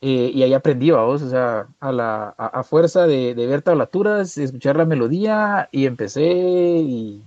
Eh, 0.06 0.32
y 0.36 0.44
ahí 0.44 0.54
aprendí, 0.54 0.92
vamos, 0.92 1.22
o 1.22 1.30
sea, 1.30 1.68
a, 1.80 1.94
la, 1.94 2.28
a, 2.38 2.64
fuerza 2.64 3.08
de, 3.08 3.34
de, 3.36 3.48
ver 3.48 3.62
tablaturas, 3.62 4.38
escuchar 4.38 4.76
la 4.76 4.84
melodía 4.84 5.70
y 5.72 5.86
empecé 5.86 6.26
y, 6.26 7.24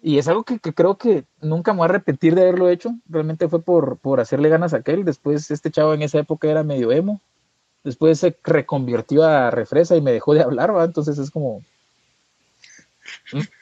y 0.00 0.18
es 0.18 0.28
algo 0.28 0.44
que, 0.44 0.60
que, 0.60 0.72
creo 0.72 0.96
que 0.98 1.24
nunca 1.40 1.72
me 1.72 1.78
voy 1.78 1.86
a 1.86 1.88
arrepentir 1.88 2.36
de 2.36 2.42
haberlo 2.42 2.68
hecho, 2.68 2.94
realmente 3.08 3.48
fue 3.48 3.60
por, 3.60 3.98
por 3.98 4.20
hacerle 4.20 4.50
ganas 4.50 4.72
a 4.72 4.76
aquel, 4.76 5.04
después 5.04 5.50
este 5.50 5.72
chavo 5.72 5.94
en 5.94 6.02
esa 6.02 6.20
época 6.20 6.48
era 6.48 6.62
medio 6.62 6.92
emo, 6.92 7.20
después 7.82 8.20
se 8.20 8.38
reconvirtió 8.44 9.24
a 9.24 9.50
refresa 9.50 9.96
y 9.96 10.00
me 10.00 10.12
dejó 10.12 10.34
de 10.34 10.42
hablar, 10.42 10.76
va, 10.76 10.84
entonces 10.84 11.18
es 11.18 11.32
como, 11.32 11.64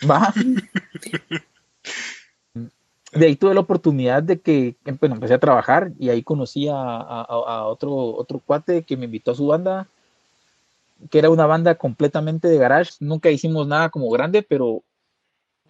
va. 0.05 0.35
de 3.13 3.27
ahí 3.27 3.37
tuve 3.37 3.55
la 3.55 3.61
oportunidad 3.61 4.23
de 4.23 4.41
que 4.41 4.77
bueno, 5.01 5.15
empecé 5.15 5.35
a 5.35 5.41
trabajar 5.41 5.93
y 5.99 6.11
ahí 6.11 6.23
conocí 6.23 6.69
a, 6.71 7.65
otro, 7.67 7.95
otro 7.95 8.41
cuate 8.45 8.83
que 8.83 8.97
me 8.97 9.07
invitó 9.07 9.31
a 9.31 9.35
su 9.35 9.47
banda, 9.47 9.89
que 11.11 11.19
era 11.19 11.31
una 11.31 11.47
banda 11.47 11.77
completamente 11.77 12.49
de 12.49 12.59
garage. 12.59 12.93
Nunca 13.01 13.31
hicimos 13.31 13.67
nada 13.67 13.89
como 13.89 14.11
grande, 14.11 14.43
pero 14.43 14.83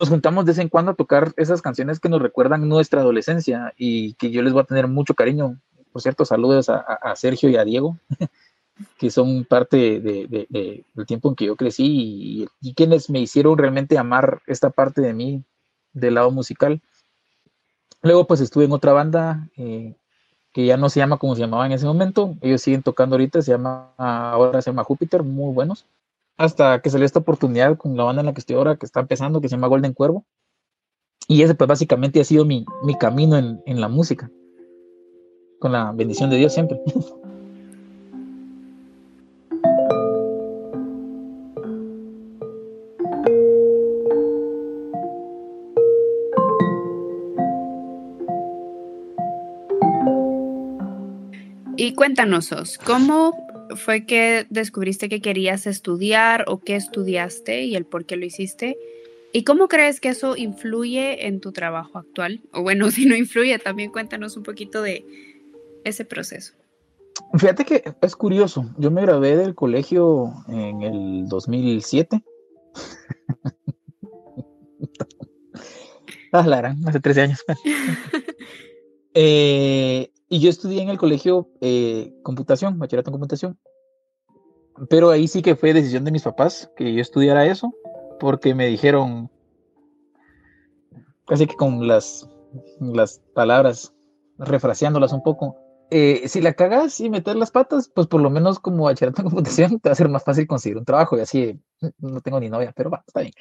nos 0.00 0.09
juntamos 0.09 0.45
de 0.45 0.50
vez 0.50 0.59
en 0.59 0.68
cuando 0.68 0.92
a 0.92 0.95
tocar 0.95 1.33
esas 1.37 1.62
canciones 1.62 2.00
que 2.00 2.09
nos 2.09 2.23
recuerdan 2.23 2.68
nuestra 2.68 3.00
adolescencia 3.00 3.73
y 3.76 4.14
que 4.14 4.30
yo 4.30 4.42
les 4.42 4.52
voy 4.52 4.62
a 4.62 4.66
tener 4.66 4.88
mucho 4.88 5.14
cariño. 5.14 5.61
Por 5.92 6.02
cierto, 6.02 6.25
saludos 6.25 6.68
a, 6.68 7.14
Sergio 7.16 7.49
y 7.49 7.57
a 7.57 7.64
Diego, 7.64 7.99
que 8.99 9.11
son 9.11 9.45
parte 9.45 10.00
de, 10.00 10.85
del 10.95 11.07
tiempo 11.07 11.28
en 11.28 11.35
que 11.37 11.47
yo 11.47 11.57
crecí 11.57 11.87
y, 11.87 12.49
y 12.61 12.75
quienes 12.75 13.11
me 13.11 13.21
hicieron 13.21 13.59
realmente 13.59 13.97
amar 13.97 14.42
esta 14.47 14.71
parte 14.71 15.00
de 15.00 15.14
mí 15.14 15.45
del 15.92 16.14
lado 16.14 16.30
musical. 16.30 16.80
Luego 18.02 18.26
pues 18.26 18.40
estuve 18.40 18.64
en 18.64 18.73
otra 18.73 18.93
banda 18.93 19.49
eh, 19.57 19.95
que 20.52 20.67
ya 20.67 20.76
no 20.76 20.88
se 20.88 21.00
llama 21.00 21.19
como 21.19 21.35
se 21.35 21.40
llamaba 21.40 21.67
en 21.67 21.73
ese 21.73 21.87
momento. 21.87 22.37
Ellos 22.40 22.62
siguen 22.62 22.83
tocando 22.83 23.14
ahorita, 23.14 23.43
se 23.43 23.52
llama, 23.52 23.93
ahora 23.97 24.62
se 24.62 24.71
llama 24.71 24.85
Júpiter, 24.85 25.23
muy 25.23 25.52
buenos. 25.52 25.87
Hasta 26.37 26.81
que 26.81 26.90
salió 26.90 27.05
esta 27.05 27.19
oportunidad 27.19 27.76
con 27.76 27.97
la 27.97 28.05
banda 28.05 28.21
en 28.21 28.26
la 28.26 28.33
que 28.35 28.40
estoy 28.40 28.57
ahora, 28.57 28.76
que 28.76 28.87
está 28.87 29.00
empezando, 29.00 29.40
que 29.40 29.49
se 29.49 29.57
llama 29.57 29.67
Golden 29.67 29.93
Cuervo. 29.93 30.25
Y 31.26 31.43
ese 31.43 31.55
pues 31.55 31.69
básicamente 31.69 32.21
ha 32.21 32.25
sido 32.25 32.45
mi, 32.45 32.64
mi 32.85 32.97
camino 32.97 33.37
en, 33.37 33.61
en 33.67 33.81
la 33.81 33.88
música. 33.88 34.31
Con 35.59 35.73
la 35.73 35.93
bendición 35.93 36.31
de 36.31 36.37
Dios 36.37 36.55
siempre. 36.55 36.81
Cuéntanos, 51.99 52.78
¿cómo 52.87 53.37
fue 53.75 54.07
que 54.07 54.47
descubriste 54.50 55.09
que 55.09 55.21
querías 55.21 55.67
estudiar 55.67 56.45
o 56.47 56.61
qué 56.61 56.76
estudiaste 56.76 57.64
y 57.64 57.75
el 57.75 57.87
por 57.87 58.05
qué 58.05 58.14
lo 58.14 58.25
hiciste? 58.25 58.78
¿Y 59.33 59.43
cómo 59.43 59.67
crees 59.67 59.99
que 59.99 60.11
eso 60.11 60.37
influye 60.37 61.26
en 61.26 61.40
tu 61.40 61.50
trabajo 61.50 61.99
actual? 61.99 62.40
O 62.52 62.62
bueno, 62.62 62.88
si 62.93 63.05
no 63.05 63.17
influye, 63.17 63.59
también 63.59 63.90
cuéntanos 63.90 64.37
un 64.37 64.45
poquito 64.45 64.81
de 64.81 65.05
ese 65.83 66.05
proceso. 66.05 66.55
Fíjate 67.37 67.64
que 67.64 67.83
es 68.00 68.14
curioso, 68.14 68.71
yo 68.78 68.93
me 68.93 69.02
gradué 69.02 69.37
del 69.37 69.57
colegio 69.57 70.33
en 70.47 70.83
el 70.83 71.26
2007. 71.26 72.23
ah, 76.31 76.47
Lara, 76.47 76.76
hace 76.87 77.00
13 77.00 77.23
años. 77.23 77.45
eh, 79.14 80.12
y 80.29 80.41
yo 80.41 80.51
estudié 80.51 80.83
en 80.83 80.91
el 80.91 80.99
colegio 80.99 81.49
eh, 81.61 82.13
computación, 82.23 82.79
bachillerato 82.79 83.11
en 83.11 83.13
computación. 83.13 83.59
Pero 84.89 85.11
ahí 85.11 85.27
sí 85.27 85.43
que 85.43 85.57
fue 85.57 85.73
decisión 85.73 86.05
de 86.05 86.13
mis 86.13 86.23
papás 86.23 86.71
que 86.77 86.93
yo 86.93 87.01
estudiara 87.01 87.47
eso, 87.47 87.73
porque 88.21 88.55
me 88.55 88.67
dijeron, 88.67 89.31
casi 91.27 91.47
que 91.47 91.57
con 91.57 91.87
las, 91.89 92.29
las 92.81 93.21
palabras, 93.35 93.95
refraseándolas 94.39 95.13
un 95.13 95.23
poco, 95.23 95.57
eh, 95.91 96.29
si 96.29 96.43
la 96.43 96.53
cagas 96.53 97.01
y 97.01 97.09
meter 97.09 97.37
las 97.37 97.51
patas, 97.51 97.91
pues 97.93 98.07
por 98.07 98.21
lo 98.21 98.29
menos 98.29 98.59
como 98.59 98.85
bachillerato 98.85 99.23
en 99.23 99.29
computación 99.31 99.81
te 99.81 99.89
va 99.89 99.95
a 99.95 99.97
ser 99.97 100.09
más 100.09 100.23
fácil 100.23 100.47
conseguir 100.47 100.77
un 100.77 100.85
trabajo. 100.85 101.17
Y 101.17 101.23
así, 101.23 101.61
no 101.99 102.21
tengo 102.21 102.39
ni 102.39 102.51
novia, 102.51 102.73
pero 102.77 102.91
va, 102.91 103.03
está 103.07 103.21
bien. 103.21 103.33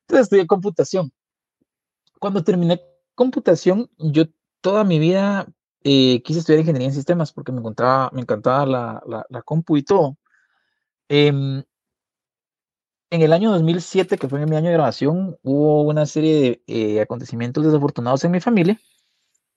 Entonces 0.00 0.24
estudié 0.24 0.46
computación. 0.46 1.12
Cuando 2.18 2.42
terminé 2.42 2.80
computación, 3.14 3.90
yo 3.98 4.24
toda 4.62 4.82
mi 4.82 4.98
vida 4.98 5.46
eh, 5.84 6.22
quise 6.22 6.40
estudiar 6.40 6.60
ingeniería 6.60 6.88
en 6.88 6.94
sistemas 6.94 7.32
porque 7.32 7.52
me 7.52 7.60
encantaba, 7.60 8.10
me 8.12 8.22
encantaba 8.22 8.66
la, 8.66 9.24
la, 9.28 9.42
compu 9.42 9.76
y 9.76 9.82
todo. 9.82 10.16
Em, 11.08 11.62
en 13.10 13.22
el 13.22 13.32
año 13.32 13.50
2007, 13.52 14.16
que 14.18 14.28
fue 14.28 14.44
mi 14.46 14.56
año 14.56 14.68
de 14.68 14.74
grabación, 14.74 15.38
hubo 15.42 15.82
una 15.82 16.06
serie 16.06 16.62
de 16.66 16.96
eh, 16.96 17.00
acontecimientos 17.02 17.64
desafortunados 17.64 18.24
en 18.24 18.32
mi 18.32 18.40
familia 18.40 18.80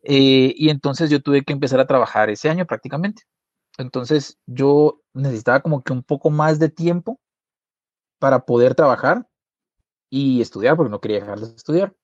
eh, 0.04 0.54
y 0.56 0.70
entonces 0.70 1.10
yo 1.10 1.22
tuve 1.22 1.44
que 1.44 1.54
empezar 1.54 1.80
a 1.80 1.88
trabajar 1.88 2.30
ese 2.30 2.50
año 2.50 2.66
prácticamente. 2.68 3.24
Entonces 3.78 4.38
yo 4.46 5.02
necesitaba 5.14 5.62
como 5.62 5.84
que 5.84 5.94
un 5.94 6.04
poco 6.04 6.30
más 6.30 6.60
de 6.60 6.70
tiempo 6.70 7.20
para 8.20 8.46
poder 8.46 8.76
trabajar 8.76 9.28
y 10.10 10.42
estudiar 10.42 10.76
porque 10.76 10.92
no 10.92 11.02
quería 11.02 11.22
dejar 11.22 11.40
de 11.40 11.56
estudiar. 11.56 11.96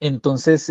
Entonces, 0.00 0.68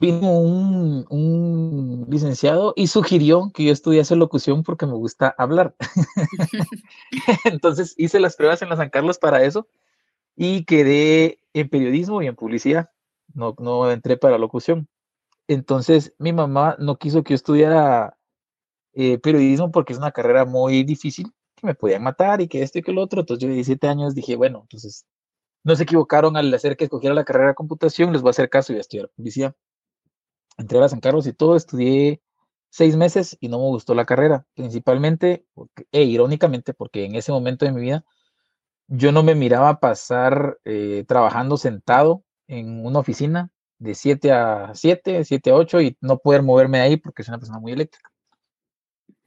vino 0.00 0.40
un, 0.40 2.06
licenciado 2.08 2.72
y 2.74 2.86
sugirió 2.86 3.52
que 3.54 3.64
yo 3.64 3.72
estudiase 3.72 4.16
locución 4.16 4.62
porque 4.62 4.86
me 4.86 4.94
gusta 4.94 5.34
hablar. 5.36 5.76
Entonces 7.44 7.94
hice 7.98 8.18
las 8.18 8.34
pruebas 8.34 8.62
en 8.62 8.70
la 8.70 8.76
San 8.76 8.88
Carlos 8.88 9.18
para 9.18 9.44
eso 9.44 9.68
y 10.34 10.64
quedé 10.64 11.38
en 11.52 11.68
periodismo 11.68 12.22
y 12.22 12.26
en 12.28 12.34
publicidad. 12.34 12.90
No, 13.34 13.54
no 13.58 13.90
entré 13.90 14.16
para 14.16 14.38
locución. 14.38 14.88
Entonces 15.48 16.14
mi 16.18 16.32
mamá 16.32 16.76
no 16.78 16.96
quiso 16.96 17.22
que 17.22 17.32
yo 17.32 17.36
estudiara 17.36 18.16
eh, 18.94 19.18
periodismo 19.18 19.70
porque 19.70 19.92
es 19.92 19.98
una 19.98 20.12
carrera 20.12 20.46
muy 20.46 20.82
difícil, 20.82 21.30
que 21.56 21.66
me 21.66 21.74
podían 21.74 22.02
matar 22.02 22.40
y 22.40 22.48
que 22.48 22.62
esto 22.62 22.78
y 22.78 22.82
que 22.82 22.92
lo 22.92 23.02
otro. 23.02 23.20
Entonces 23.20 23.42
yo 23.42 23.48
de 23.48 23.54
17 23.54 23.86
años 23.86 24.14
dije, 24.14 24.34
bueno, 24.36 24.60
entonces 24.62 25.04
no 25.62 25.76
se 25.76 25.82
equivocaron 25.82 26.38
al 26.38 26.52
hacer 26.54 26.76
que 26.78 26.84
escogiera 26.84 27.14
la 27.14 27.24
carrera 27.24 27.48
de 27.48 27.54
computación, 27.54 28.12
les 28.12 28.22
voy 28.22 28.30
a 28.30 28.32
hacer 28.32 28.48
caso 28.48 28.72
y 28.72 28.76
voy 28.76 28.78
a 28.78 28.80
estudiar 28.80 29.10
publicidad 29.10 29.54
entré 30.58 30.82
a 30.82 30.88
San 30.88 31.00
Carlos 31.00 31.26
y 31.26 31.32
todo, 31.32 31.56
estudié 31.56 32.22
seis 32.70 32.96
meses 32.96 33.36
y 33.40 33.48
no 33.48 33.58
me 33.58 33.66
gustó 33.66 33.94
la 33.94 34.06
carrera, 34.06 34.46
principalmente, 34.54 35.46
e 35.92 36.04
irónicamente, 36.04 36.74
porque 36.74 37.04
en 37.04 37.16
ese 37.16 37.32
momento 37.32 37.64
de 37.64 37.72
mi 37.72 37.80
vida 37.80 38.04
yo 38.88 39.12
no 39.12 39.22
me 39.22 39.34
miraba 39.34 39.80
pasar 39.80 40.58
eh, 40.64 41.04
trabajando 41.06 41.56
sentado 41.56 42.24
en 42.48 42.84
una 42.84 42.98
oficina 42.98 43.50
de 43.78 43.94
7 43.94 44.32
a 44.32 44.72
7, 44.74 45.24
7 45.24 45.50
a 45.50 45.54
8 45.54 45.80
y 45.80 45.96
no 46.00 46.18
poder 46.18 46.42
moverme 46.42 46.78
de 46.78 46.84
ahí 46.84 46.96
porque 46.96 47.22
soy 47.22 47.32
una 47.32 47.38
persona 47.38 47.60
muy 47.60 47.72
eléctrica. 47.72 48.10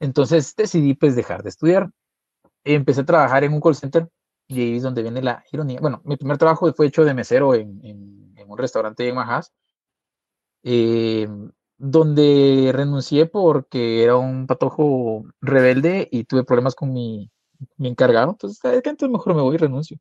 Entonces 0.00 0.54
decidí 0.56 0.94
pues 0.94 1.16
dejar 1.16 1.42
de 1.42 1.48
estudiar. 1.48 1.90
Empecé 2.64 3.02
a 3.02 3.06
trabajar 3.06 3.44
en 3.44 3.52
un 3.52 3.60
call 3.60 3.74
center 3.74 4.08
Y 4.46 4.60
ahí 4.60 4.76
es 4.76 4.82
donde 4.82 5.02
viene 5.02 5.22
la 5.22 5.44
ironía. 5.50 5.80
Bueno, 5.80 6.02
mi 6.04 6.16
primer 6.16 6.38
trabajo 6.38 6.72
fue 6.74 6.86
hecho 6.86 7.04
de 7.04 7.14
mesero 7.14 7.54
en, 7.54 8.34
un 8.46 8.58
restaurante 8.58 9.08
en 9.08 9.14
Majas, 9.14 9.52
eh, 10.64 11.28
donde 11.78 12.70
renuncié 12.72 13.26
porque 13.26 14.02
era 14.02 14.16
un 14.16 14.46
patojo 14.46 15.24
rebelde 15.40 16.08
y 16.10 16.24
tuve 16.24 16.44
problemas 16.44 16.74
con 16.74 16.92
mi, 16.92 17.30
mi 17.76 17.88
encargado. 17.88 18.32
Entonces, 18.32 18.60
entonces 18.64 19.10
mejor 19.10 19.34
me 19.34 19.42
voy 19.42 19.54
y 19.54 19.58
renuncio. 19.58 19.98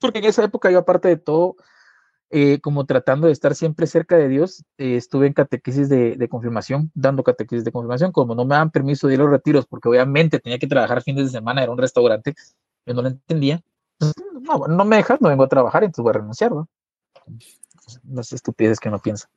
Porque 0.00 0.18
en 0.18 0.24
esa 0.26 0.44
época 0.44 0.70
yo, 0.70 0.80
aparte 0.80 1.08
de 1.08 1.16
todo, 1.16 1.56
eh, 2.30 2.60
como 2.60 2.84
tratando 2.84 3.28
de 3.28 3.32
estar 3.32 3.54
siempre 3.54 3.86
cerca 3.86 4.16
de 4.16 4.28
Dios, 4.28 4.64
eh, 4.78 4.96
estuve 4.96 5.28
en 5.28 5.34
catequesis 5.34 5.88
de, 5.88 6.28
confirmación, 6.28 6.90
dando 6.94 7.22
catequesis 7.22 7.64
de 7.64 7.70
confirmación, 7.70 8.10
como 8.10 8.34
no 8.34 8.44
me 8.44 8.56
dan 8.56 8.70
permiso 8.70 9.06
de 9.06 9.14
ir 9.14 9.20
a 9.20 9.22
los 9.22 9.32
retiros, 9.32 9.66
porque 9.66 9.88
obviamente 9.88 10.40
tenía 10.40 10.58
que 10.58 10.66
trabajar 10.66 11.02
fines 11.02 11.26
de 11.26 11.30
semana, 11.30 11.62
era 11.62 11.70
un 11.70 11.78
restaurante, 11.78 12.34
yo 12.86 12.94
no 12.94 13.02
lo 13.02 13.08
entendía, 13.08 13.62
pues, 13.98 14.12
no, 14.42 14.66
no 14.66 14.84
me 14.84 14.96
dejas, 14.96 15.20
no 15.20 15.28
vengo 15.28 15.44
a 15.44 15.48
trabajar, 15.48 15.84
entonces 15.84 16.02
voy 16.02 16.10
a 16.10 16.14
renunciar, 16.14 16.52
¿no? 16.52 16.68
Las 18.02 18.32
estupideces 18.32 18.80
que 18.80 18.88
uno 18.88 18.98
piensa. 18.98 19.28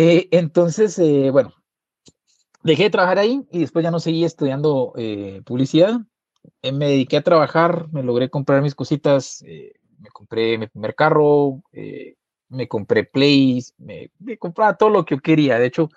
Eh, 0.00 0.28
entonces, 0.30 0.96
bueno, 1.32 1.52
dejé 2.62 2.84
de 2.84 2.90
trabajar 2.90 3.18
ahí 3.18 3.44
y 3.50 3.58
después 3.58 3.82
ya 3.82 3.90
no 3.90 3.98
seguí 3.98 4.24
estudiando 4.24 4.92
publicidad, 5.44 6.00
me 6.62 6.86
dediqué 6.86 7.16
a 7.16 7.22
trabajar, 7.22 7.88
me 7.90 8.04
logré 8.04 8.30
comprar 8.30 8.62
mis 8.62 8.76
cositas, 8.76 9.42
me 9.98 10.08
compré 10.10 10.58
mi 10.58 10.66
primer 10.66 10.94
carro, 10.94 11.62
eh, 11.72 12.14
me 12.48 12.68
compré 12.68 13.04
plays, 13.04 13.74
me, 13.78 14.10
compraba 14.38 14.76
todo 14.76 14.90
lo 14.90 15.04
que 15.04 15.16
yo 15.16 15.20
quería. 15.20 15.58
De 15.58 15.66
hecho, 15.66 15.88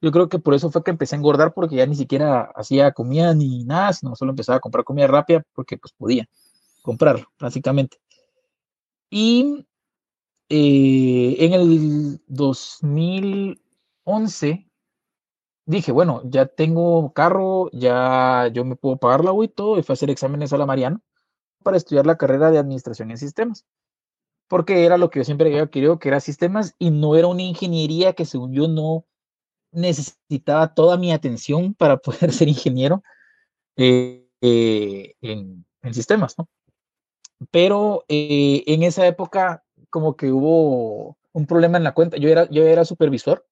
yo 0.00 0.12
creo 0.12 0.28
que 0.28 0.38
por 0.38 0.54
eso 0.54 0.70
fue 0.70 0.84
que 0.84 0.90
empecé 0.90 1.16
a 1.16 1.18
engordar, 1.18 1.52
porque 1.54 1.76
ya 1.76 1.86
ni 1.86 1.96
siquiera 1.96 2.52
hacía 2.54 2.92
comida 2.92 3.34
ni 3.34 3.64
nada, 3.64 3.92
sino 3.92 4.14
solo 4.14 4.32
empezaba 4.32 4.56
a 4.58 4.60
comprar 4.60 4.84
comida 4.84 5.06
rápida 5.06 5.42
porque 5.54 5.76
pues 5.76 5.92
podía 5.92 6.28
comprarlo, 6.82 7.26
básicamente. 7.40 7.98
Y 9.10 9.66
eh, 10.50 11.36
en 11.40 11.52
el 11.52 12.22
2011 12.28 14.66
dije, 15.66 15.92
bueno, 15.92 16.22
ya 16.24 16.46
tengo 16.46 17.12
carro, 17.12 17.70
ya 17.72 18.48
yo 18.52 18.64
me 18.64 18.76
puedo 18.76 18.96
pagar 18.96 19.24
la 19.24 19.32
U 19.32 19.44
y 19.44 19.48
todo, 19.48 19.78
y 19.78 19.82
fui 19.82 19.92
a 19.92 19.94
hacer 19.94 20.10
exámenes 20.10 20.52
a 20.52 20.58
la 20.58 20.64
Mariano 20.64 21.02
para 21.62 21.76
estudiar 21.76 22.06
la 22.06 22.16
carrera 22.16 22.50
de 22.50 22.58
administración 22.58 23.10
en 23.10 23.18
sistemas, 23.18 23.66
porque 24.48 24.86
era 24.86 24.96
lo 24.96 25.10
que 25.10 25.20
yo 25.20 25.24
siempre 25.24 25.48
había 25.48 25.66
querido, 25.68 25.98
que 25.98 26.08
era 26.08 26.20
sistemas, 26.20 26.74
y 26.78 26.90
no 26.90 27.16
era 27.16 27.26
una 27.26 27.42
ingeniería 27.42 28.14
que 28.14 28.24
según 28.24 28.54
yo 28.54 28.68
no 28.68 29.04
necesitaba 29.70 30.74
toda 30.74 30.96
mi 30.96 31.12
atención 31.12 31.74
para 31.78 31.98
poder 31.98 32.32
ser 32.32 32.48
ingeniero 32.48 33.02
eh, 33.76 34.26
eh, 34.40 35.14
en, 35.20 35.66
sistemas, 35.92 36.38
¿no? 36.38 36.48
Pero 37.50 38.04
en 38.08 38.82
esa 38.82 39.06
época 39.06 39.62
como 39.90 40.16
que 40.16 40.32
hubo 40.32 41.18
un 41.32 41.46
problema 41.46 41.78
en 41.78 41.84
la 41.84 41.94
cuenta, 41.94 42.16
yo 42.16 42.28
era, 42.28 42.48
yo 42.50 42.64
era 42.64 42.84
supervisor, 42.84 43.46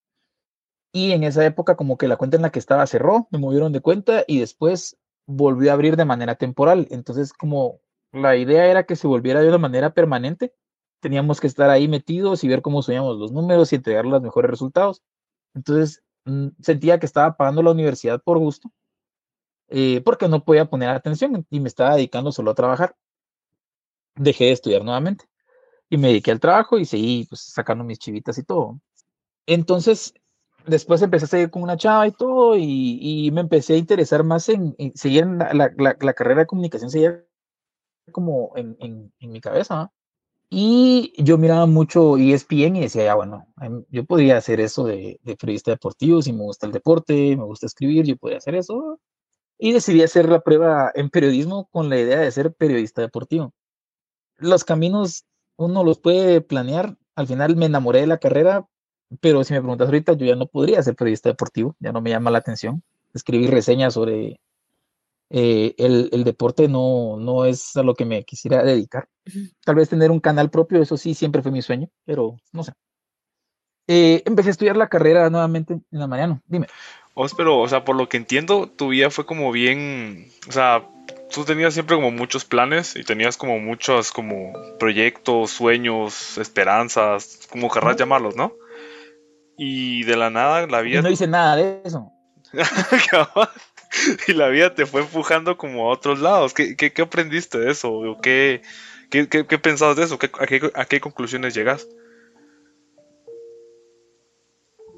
y 0.97 1.13
en 1.13 1.25
esa 1.25 1.45
época 1.45 1.77
como 1.77 1.99
que 1.99 2.09
la 2.09 2.17
cuenta 2.17 2.37
en 2.37 2.43
la 2.43 2.51
que 2.51 2.59
estaba 2.59 2.87
cerró, 2.87 3.29
me 3.31 3.39
movieron 3.39 3.71
de 3.73 3.81
cuenta 3.81 4.25
y 4.27 4.41
después 4.41 4.97
volvió 5.27 5.71
a 5.71 5.75
abrir 5.75 5.95
de 5.97 6.07
manera 6.07 6.37
temporal. 6.37 6.87
Entonces 6.91 7.35
como 7.35 7.81
la 8.13 8.37
idea 8.37 8.67
era 8.67 8.85
que 8.85 8.97
se 8.97 9.07
volviera 9.07 9.43
de 9.43 9.49
una 9.49 9.59
manera 9.59 9.93
permanente. 9.93 10.55
Teníamos 11.01 11.39
que 11.41 11.49
estar 11.49 11.69
ahí 11.69 11.87
metidos 11.87 12.45
y 12.45 12.49
ver 12.49 12.63
cómo 12.63 12.83
subíamos 12.83 13.19
los 13.19 13.31
números 13.31 13.73
y 13.73 13.77
entregar 13.77 14.07
los 14.07 14.23
mejores 14.23 14.51
resultados. 14.51 15.03
Entonces 15.55 16.03
mm, 16.25 16.49
sentía 16.63 16.99
que 16.99 17.07
estaba 17.07 17.37
pagando 17.37 17.63
la 17.63 17.73
universidad 17.73 18.23
por 18.23 18.39
gusto, 18.39 18.71
eh, 19.69 20.01
porque 20.03 20.29
no 20.29 20.45
podía 20.45 20.71
poner 20.71 20.89
atención 20.89 21.47
y 21.51 21.61
me 21.61 21.69
estaba 21.69 21.97
dedicando 21.97 22.33
solo 22.33 22.53
a 22.53 22.55
trabajar. 22.55 22.97
Dejé 24.15 24.47
de 24.47 24.53
estudiar 24.53 24.83
nuevamente 24.83 25.27
y 25.89 25.97
me 25.99 26.09
dediqué 26.09 26.31
al 26.33 26.41
trabajo 26.41 26.79
y 26.79 26.85
seguí 26.85 27.27
pues, 27.29 27.41
sacando 27.43 27.85
mis 27.85 27.99
chivitas 27.99 28.39
y 28.39 28.45
todo. 28.45 28.81
Entonces, 29.47 30.15
después 30.67 31.03
empecé 31.03 31.27
a 31.27 31.29
seguir 31.29 31.51
con 31.51 31.63
una 31.63 31.77
chava 31.77 32.07
y 32.07 32.13
todo, 32.13 32.57
y, 32.57 33.31
me 33.33 33.41
empecé 33.43 33.75
a 33.75 33.79
interesar 33.79 34.25
más 34.25 34.49
en, 34.49 34.75
seguir 34.95 35.25
en 35.25 35.39
la, 35.39 35.73
la, 35.77 35.95
carrera 36.15 36.41
de 36.41 36.47
comunicación, 36.47 36.91
seguir 36.91 37.27
como 38.13 38.53
en, 38.57 38.77
en, 38.81 39.13
mi 39.21 39.41
cabeza. 39.41 39.93
Y 40.51 41.13
yo 41.19 41.39
miraba 41.39 41.67
mucho 41.67 42.17
ESPN 42.17 42.77
y 42.77 42.81
decía, 42.83 43.05
ya 43.05 43.15
bueno, 43.17 43.47
em, 43.61 43.85
yo 43.91 44.05
podría 44.05 44.37
hacer 44.39 44.61
eso 44.61 44.85
de, 44.85 45.19
de, 45.23 45.37
periodista 45.37 45.73
deportivo, 45.73 46.23
si 46.23 46.33
me 46.33 46.43
gusta 46.45 46.67
el 46.67 46.73
deporte, 46.73 47.37
me 47.37 47.45
gusta 47.45 47.67
escribir, 47.67 48.05
yo 48.07 48.17
podría 48.17 48.39
hacer 48.39 48.55
eso. 48.55 49.01
Y 49.59 49.73
decidí 49.73 50.03
hacer 50.03 50.29
la 50.29 50.41
prueba 50.41 50.93
en 50.95 51.11
periodismo 51.11 51.69
con 51.73 51.89
la 51.91 51.99
idea 51.99 52.21
de 52.21 52.31
ser 52.31 52.55
periodista 52.55 53.03
deportivo. 53.03 53.53
Los 54.39 54.65
caminos 54.65 55.25
uno 55.57 55.85
los 55.85 55.99
puede 55.99 56.41
planear. 56.41 56.97
Al 57.15 57.27
final 57.27 57.57
me 57.57 57.67
enamoré 57.67 58.01
de 58.01 58.07
la 58.07 58.19
carrera, 58.19 58.67
pero 59.21 59.45
si 59.45 59.55
me 59.55 59.61
preguntas 59.61 59.87
ahorita, 59.87 60.15
yo 60.15 60.27
ya 60.27 60.37
no 60.37 60.47
podría 60.47 60.83
ser 60.83 60.97
periodista 60.97 61.29
deportivo, 61.29 61.77
ya 61.81 61.93
no 61.93 62.01
me 62.01 62.11
llama 62.11 62.31
la 62.31 62.39
atención. 62.39 62.83
Escribir 63.15 63.51
reseñas 63.51 63.95
sobre 63.95 64.41
eh, 65.31 65.75
el, 65.79 66.25
deporte 66.25 66.69
no, 66.69 67.17
no 67.19 67.45
es 67.45 67.77
a 67.77 67.83
lo 67.83 67.95
que 67.95 68.05
me 68.05 68.25
quisiera 68.25 68.63
dedicar. 68.63 69.09
Tal 69.65 69.75
vez 69.75 69.89
tener 69.89 70.11
un 70.11 70.21
canal 70.21 70.51
propio, 70.51 70.83
eso 70.83 70.97
sí, 70.97 71.15
siempre 71.15 71.43
fue 71.43 71.51
mi 71.51 71.63
sueño, 71.63 71.89
pero 72.05 72.37
no 72.53 72.63
sé. 72.63 72.73
Eh, 73.89 74.23
empecé 74.27 74.51
a 74.51 74.53
estudiar 74.53 74.77
la 74.77 74.89
carrera 74.89 75.31
nuevamente 75.31 75.75
en 75.75 75.83
la 75.91 76.07
Mariano. 76.07 76.43
Dime. 76.47 76.67
Os, 77.15 77.35
pero, 77.35 77.59
o 77.61 77.69
sea, 77.69 77.85
por 77.85 77.97
lo 77.97 78.09
que 78.09 78.19
entiendo, 78.19 78.69
tu 78.69 78.89
vida 78.89 79.11
fue 79.11 79.25
como 79.25 79.51
bien, 79.51 80.29
o 80.49 80.53
sea, 80.53 80.87
tú 81.33 81.45
tenías 81.45 81.75
siempre 81.75 81.97
como 81.97 82.11
muchos 82.11 82.45
planes 82.45 82.97
y 82.97 83.05
tenías 83.05 83.37
como 83.37 83.59
muchos 83.59 84.13
como 84.13 84.53
proyectos, 84.79 85.51
sueños, 85.51 86.39
esperanzas, 86.39 87.41
como 87.51 87.71
querrás 87.71 87.97
llamarlos, 87.97 88.37
¿no? 88.37 88.53
Y 89.59 90.05
de 90.05 90.17
la 90.17 90.31
nada 90.31 90.67
la 90.67 90.81
vida... 90.83 91.03
No 91.03 91.11
hice 91.11 91.27
nada 91.27 91.57
de 91.57 91.81
eso. 91.85 92.13
y 94.29 94.33
la 94.33 94.49
vida 94.49 94.75
te 94.75 94.87
fue 94.87 95.03
empujando 95.03 95.57
como 95.57 95.89
a 95.89 95.93
otros 95.93 96.21
lados. 96.21 96.55
¿Qué, 96.55 96.77
qué, 96.77 97.03
aprendiste 97.03 97.59
de 97.59 97.71
eso? 97.71 98.19
¿Qué, 98.23 98.63
qué, 99.11 99.29
qué, 99.29 99.59
pensabas 99.59 99.97
de 99.97 100.05
eso? 100.05 100.15
a, 100.17 100.47
qué, 100.47 100.71
¿A 100.75 100.85
qué 100.85 101.01
conclusiones 101.01 101.55
llegas? 101.55 101.89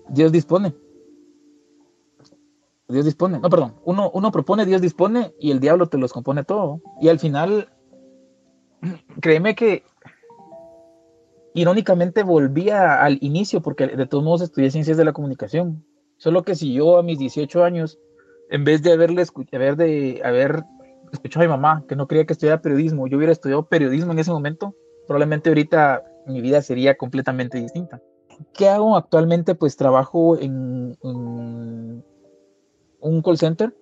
Dios 0.08 0.32
dispone. 0.32 0.74
Dios 2.88 3.04
dispone. 3.04 3.38
No, 3.38 3.50
perdón. 3.50 3.74
Uno, 3.84 4.10
uno 4.12 4.32
propone, 4.32 4.64
Dios 4.64 4.80
dispone 4.80 5.34
y 5.38 5.50
el 5.50 5.60
diablo 5.60 5.88
te 5.88 5.98
los 5.98 6.12
compone 6.12 6.44
todo. 6.44 6.80
Y 7.00 7.08
al 7.08 7.18
final, 7.18 7.68
créeme 9.20 9.54
que 9.54 9.84
irónicamente 11.54 12.22
volvía 12.22 13.02
al 13.02 13.18
inicio, 13.20 13.60
porque 13.60 13.86
de 13.88 14.06
todos 14.06 14.24
modos 14.24 14.42
estudié 14.42 14.70
ciencias 14.70 14.96
de 14.96 15.04
la 15.04 15.12
comunicación. 15.12 15.84
Solo 16.16 16.42
que 16.42 16.54
si 16.54 16.72
yo 16.72 16.98
a 16.98 17.02
mis 17.02 17.18
18 17.18 17.62
años 17.62 17.98
en 18.50 18.64
vez 18.64 18.82
de 18.82 18.92
haberle 18.92 19.24
haber 19.52 19.76
de 19.76 20.20
haber 20.24 20.64
escuchado 21.12 21.44
a 21.44 21.48
mi 21.48 21.50
mamá 21.50 21.84
que 21.88 21.96
no 21.96 22.06
quería 22.06 22.24
que 22.24 22.32
estudiara 22.32 22.62
periodismo, 22.62 23.06
yo 23.06 23.16
hubiera 23.16 23.32
estudiado 23.32 23.68
periodismo 23.68 24.12
en 24.12 24.18
ese 24.18 24.30
momento, 24.30 24.74
probablemente 25.06 25.50
ahorita 25.50 26.02
mi 26.26 26.40
vida 26.40 26.62
sería 26.62 26.96
completamente 26.96 27.58
distinta. 27.58 28.00
¿Qué 28.52 28.68
hago 28.68 28.96
actualmente? 28.96 29.54
Pues 29.54 29.76
trabajo 29.76 30.38
en, 30.38 30.96
un 33.00 33.22
call 33.22 33.38
center, 33.38 33.76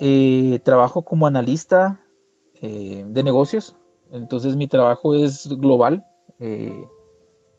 eh, 0.00 0.60
trabajo 0.64 1.02
como 1.02 1.26
analista 1.26 2.00
eh, 2.60 3.04
de 3.06 3.22
negocios, 3.22 3.76
entonces 4.10 4.56
mi 4.56 4.68
trabajo 4.68 5.14
es 5.14 5.48
global. 5.48 6.04
Eh, 6.38 6.86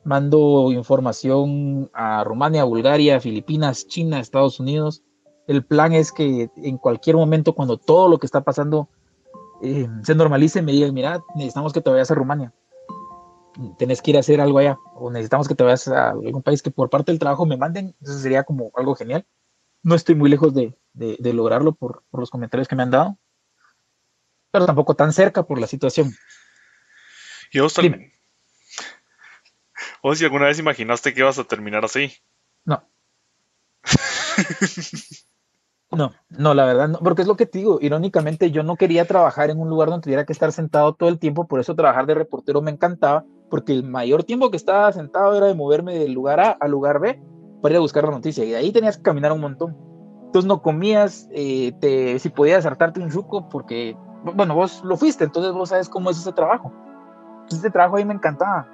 mando 0.04 0.71
información 0.71 1.89
a 1.93 2.23
Rumania, 2.23 2.63
Bulgaria, 2.63 3.19
Filipinas, 3.19 3.88
China, 3.88 4.19
Estados 4.19 4.60
Unidos, 4.60 5.04
el 5.47 5.65
plan 5.65 5.93
es 5.93 6.12
que 6.12 6.50
en 6.58 6.78
cualquier 6.78 7.15
momento, 7.15 7.54
cuando 7.54 7.78
todo 7.78 8.08
lo 8.08 8.17
que 8.17 8.26
está 8.26 8.41
pasando 8.41 8.89
se 10.04 10.13
normalice, 10.13 10.62
me 10.62 10.71
digan, 10.71 10.93
mira, 10.93 11.23
necesitamos 11.36 11.73
que 11.73 11.82
te 11.82 11.89
vayas 11.89 12.12
a 12.12 12.15
Rumania. 12.15 12.54
Tenés 13.80 14.02
que 14.02 14.12
ir 14.12 14.17
a 14.17 14.19
hacer 14.19 14.39
algo 14.39 14.60
allá. 14.60 14.78
O 14.93 15.10
necesitamos 15.10 15.47
que 15.47 15.56
te 15.56 15.63
vayas 15.63 15.88
a 15.88 16.12
algún 16.12 16.43
país 16.43 16.62
que 16.62 16.69
por 16.69 16.89
parte 16.89 17.12
del 17.12 17.17
trabajo 17.17 17.45
me 17.45 17.58
manden. 17.58 17.95
Eso 18.02 18.13
sería 18.19 18.43
como 18.43 18.71
algo 18.76 18.93
genial. 18.93 19.26
No 19.88 19.95
estoy 19.95 20.15
muy 20.15 20.30
lejos 20.30 20.54
de, 20.54 20.76
lograrlo 21.34 21.73
por, 21.73 22.04
los 22.12 22.30
comentarios 22.30 22.67
que 22.67 22.76
me 22.76 22.84
han 22.84 22.91
dado. 22.91 23.17
Pero 24.52 24.65
tampoco 24.65 24.97
tan 24.97 25.13
cerca 25.13 25.43
por 25.43 25.62
la 25.62 25.67
situación. 25.67 26.13
¿Y 27.54 27.62
vos 27.62 27.73
también? 27.73 28.12
¿Vos 30.04 30.17
si 30.17 30.26
alguna 30.26 30.47
vez 30.47 30.60
imaginaste 30.60 31.13
que 31.13 31.21
ibas 31.21 31.39
a 31.39 31.45
terminar 31.45 31.86
así? 31.86 32.12
No. 32.65 32.84
No, 35.89 36.12
no, 36.28 36.54
la 36.54 36.65
verdad 36.65 36.89
no, 36.89 37.00
porque 37.00 37.21
es 37.21 37.28
lo 37.30 37.38
que 37.38 37.45
te 37.45 37.60
digo, 37.60 37.80
irónicamente 37.82 38.52
yo 38.52 38.62
no 38.62 38.76
quería 38.76 39.06
trabajar 39.06 39.50
en 39.50 39.58
un 39.58 39.69
lugar 39.69 39.88
donde 39.88 40.04
tuviera 40.04 40.26
que 40.26 40.34
estar 40.34 40.52
sentado 40.52 40.95
todo 40.95 41.08
el 41.08 41.17
tiempo, 41.17 41.47
por 41.47 41.62
eso 41.62 41.76
trabajar 41.76 42.06
de 42.06 42.13
reportero 42.13 42.62
me 42.62 42.71
encantaba, 42.71 43.23
porque 43.50 43.71
el 43.71 43.84
mayor 43.84 44.26
tiempo 44.26 44.52
que 44.52 44.58
estaba 44.58 44.91
sentado 44.91 45.38
era 45.38 45.45
de 45.45 45.56
moverme 45.56 45.97
del 45.97 46.12
lugar 46.12 46.41
A 46.41 46.52
al 46.52 46.71
lugar 46.71 47.00
B 47.00 47.17
para 47.62 47.74
ir 47.74 47.78
a 47.78 47.82
buscar 47.82 48.04
la 48.04 48.12
noticia, 48.12 48.43
y 48.43 48.52
de 48.52 48.58
ahí 48.58 48.72
tenías 48.72 48.98
que 48.98 49.04
caminar 49.04 49.32
un 49.32 49.41
montón. 49.41 49.76
Entonces 50.26 50.48
no 50.48 50.62
comías, 50.62 51.28
eh, 51.32 51.72
te, 51.80 52.20
si 52.20 52.30
podías 52.30 52.65
hartarte 52.65 53.00
un 53.00 53.10
chuco, 53.10 53.48
porque 53.50 53.96
bueno, 54.24 54.56
vos 54.56 54.84
lo 54.84 54.98
fuiste, 54.98 55.24
entonces 55.24 55.54
vos 55.54 55.70
sabes 55.70 55.89
cómo 55.89 56.10
es 56.10 56.17
ese 56.17 56.34
trabajo. 56.34 56.72
Este 57.50 57.70
trabajo 57.70 57.96
a 57.96 58.00
mí 58.00 58.06
me 58.06 58.13
encantaba. 58.13 58.67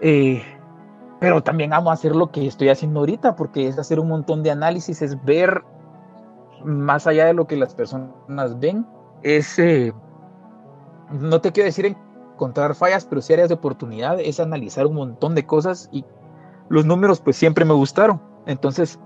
Eh, 0.00 0.42
pero 1.20 1.42
también 1.42 1.72
amo 1.72 1.92
hacer 1.92 2.16
lo 2.16 2.30
que 2.30 2.46
estoy 2.46 2.68
haciendo 2.68 3.00
ahorita, 3.00 3.36
porque 3.36 3.68
es 3.68 3.78
hacer 3.78 4.00
un 4.00 4.08
montón 4.08 4.42
de 4.42 4.50
análisis, 4.50 5.02
es 5.02 5.22
ver 5.24 5.62
más 6.64 7.06
allá 7.06 7.26
de 7.26 7.34
lo 7.34 7.46
que 7.46 7.56
las 7.56 7.74
personas 7.74 8.58
ven, 8.58 8.86
es, 9.22 9.58
eh, 9.58 9.92
no 11.10 11.40
te 11.40 11.52
quiero 11.52 11.66
decir 11.66 11.86
encontrar 11.86 12.74
fallas, 12.74 13.04
pero 13.04 13.20
sí 13.20 13.32
áreas 13.32 13.48
de 13.48 13.54
oportunidad, 13.54 14.18
es 14.20 14.40
analizar 14.40 14.86
un 14.86 14.94
montón 14.94 15.34
de 15.34 15.46
cosas 15.46 15.88
y 15.92 16.04
los 16.68 16.84
números 16.84 17.20
pues 17.20 17.36
siempre 17.36 17.64
me 17.64 17.74
gustaron. 17.74 18.20
Entonces, 18.46 18.98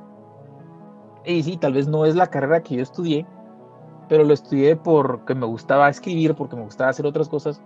y 1.24 1.42
sí, 1.42 1.56
tal 1.56 1.72
vez 1.72 1.88
no 1.88 2.06
es 2.06 2.14
la 2.14 2.28
carrera 2.28 2.62
que 2.62 2.76
yo 2.76 2.82
estudié, 2.82 3.26
pero 4.08 4.24
lo 4.24 4.32
estudié 4.32 4.76
porque 4.76 5.34
me 5.34 5.46
gustaba 5.46 5.88
escribir, 5.88 6.34
porque 6.34 6.56
me 6.56 6.62
gustaba 6.62 6.90
hacer 6.90 7.06
otras 7.06 7.28
cosas. 7.28 7.60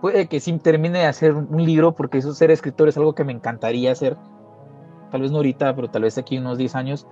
Puede 0.00 0.26
que 0.26 0.40
sí 0.40 0.56
termine 0.58 1.00
de 1.00 1.06
hacer 1.06 1.34
un 1.34 1.64
libro, 1.64 1.92
porque 1.92 2.18
eso 2.18 2.32
ser 2.34 2.50
escritor 2.50 2.88
es 2.88 2.96
algo 2.96 3.14
que 3.14 3.24
me 3.24 3.32
encantaría 3.32 3.92
hacer. 3.92 4.16
Tal 5.10 5.20
vez 5.20 5.30
no 5.30 5.38
ahorita, 5.38 5.74
pero 5.74 5.90
tal 5.90 6.02
vez 6.02 6.18
aquí 6.18 6.38
unos 6.38 6.58
10 6.58 6.74
años. 6.74 7.06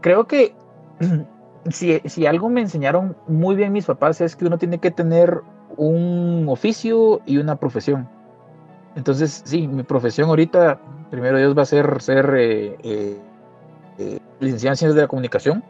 Creo 0.00 0.26
que 0.26 0.54
si, 1.70 2.00
si 2.00 2.26
algo 2.26 2.48
me 2.48 2.60
enseñaron 2.60 3.16
muy 3.26 3.56
bien 3.56 3.72
mis 3.72 3.86
papás 3.86 4.20
es 4.20 4.36
que 4.36 4.46
uno 4.46 4.58
tiene 4.58 4.78
que 4.78 4.90
tener 4.90 5.42
un 5.76 6.46
oficio 6.48 7.20
y 7.26 7.38
una 7.38 7.56
profesión. 7.56 8.08
Entonces, 8.96 9.42
sí, 9.44 9.68
mi 9.68 9.82
profesión 9.82 10.28
ahorita, 10.28 10.80
primero 11.10 11.38
Dios 11.38 11.56
va 11.56 11.62
a 11.62 11.66
ser 11.66 12.02
ser 12.02 12.34
eh, 12.36 12.76
eh, 12.82 13.20
eh, 13.98 14.18
licenciado 14.40 14.72
en 14.72 14.76
ciencias 14.76 14.94
de 14.94 15.00
la 15.02 15.08
comunicación 15.08 15.62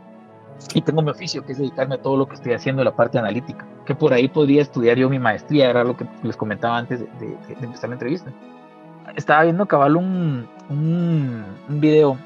y 0.75 0.83
tengo 0.83 1.03
mi 1.03 1.11
oficio, 1.11 1.45
que 1.45 1.53
es 1.53 1.59
dedicarme 1.59 1.97
a 1.97 2.03
todo 2.03 2.17
lo 2.17 2.29
que 2.29 2.35
estoy 2.35 2.53
haciendo 2.53 2.83
en 2.83 2.87
la 2.87 2.97
parte 2.97 3.19
analítica, 3.19 3.67
que 3.87 3.95
por 3.95 4.13
ahí 4.13 4.29
podría 4.29 4.63
estudiar 4.63 4.99
yo 4.99 5.09
mi 5.09 5.19
maestría, 5.19 5.71
era 5.71 5.85
lo 5.85 5.97
que 5.97 6.07
les 6.23 6.37
comentaba 6.37 6.79
antes 6.79 7.01
de, 7.01 7.37
empezar 7.61 7.91
la 7.91 7.95
entrevista. 7.95 8.31
Estaba 9.17 9.45
viendo 9.45 9.67
cabal 9.67 9.97
un, 9.97 10.49
un, 10.69 11.45
un 11.69 11.81
video 11.81 12.17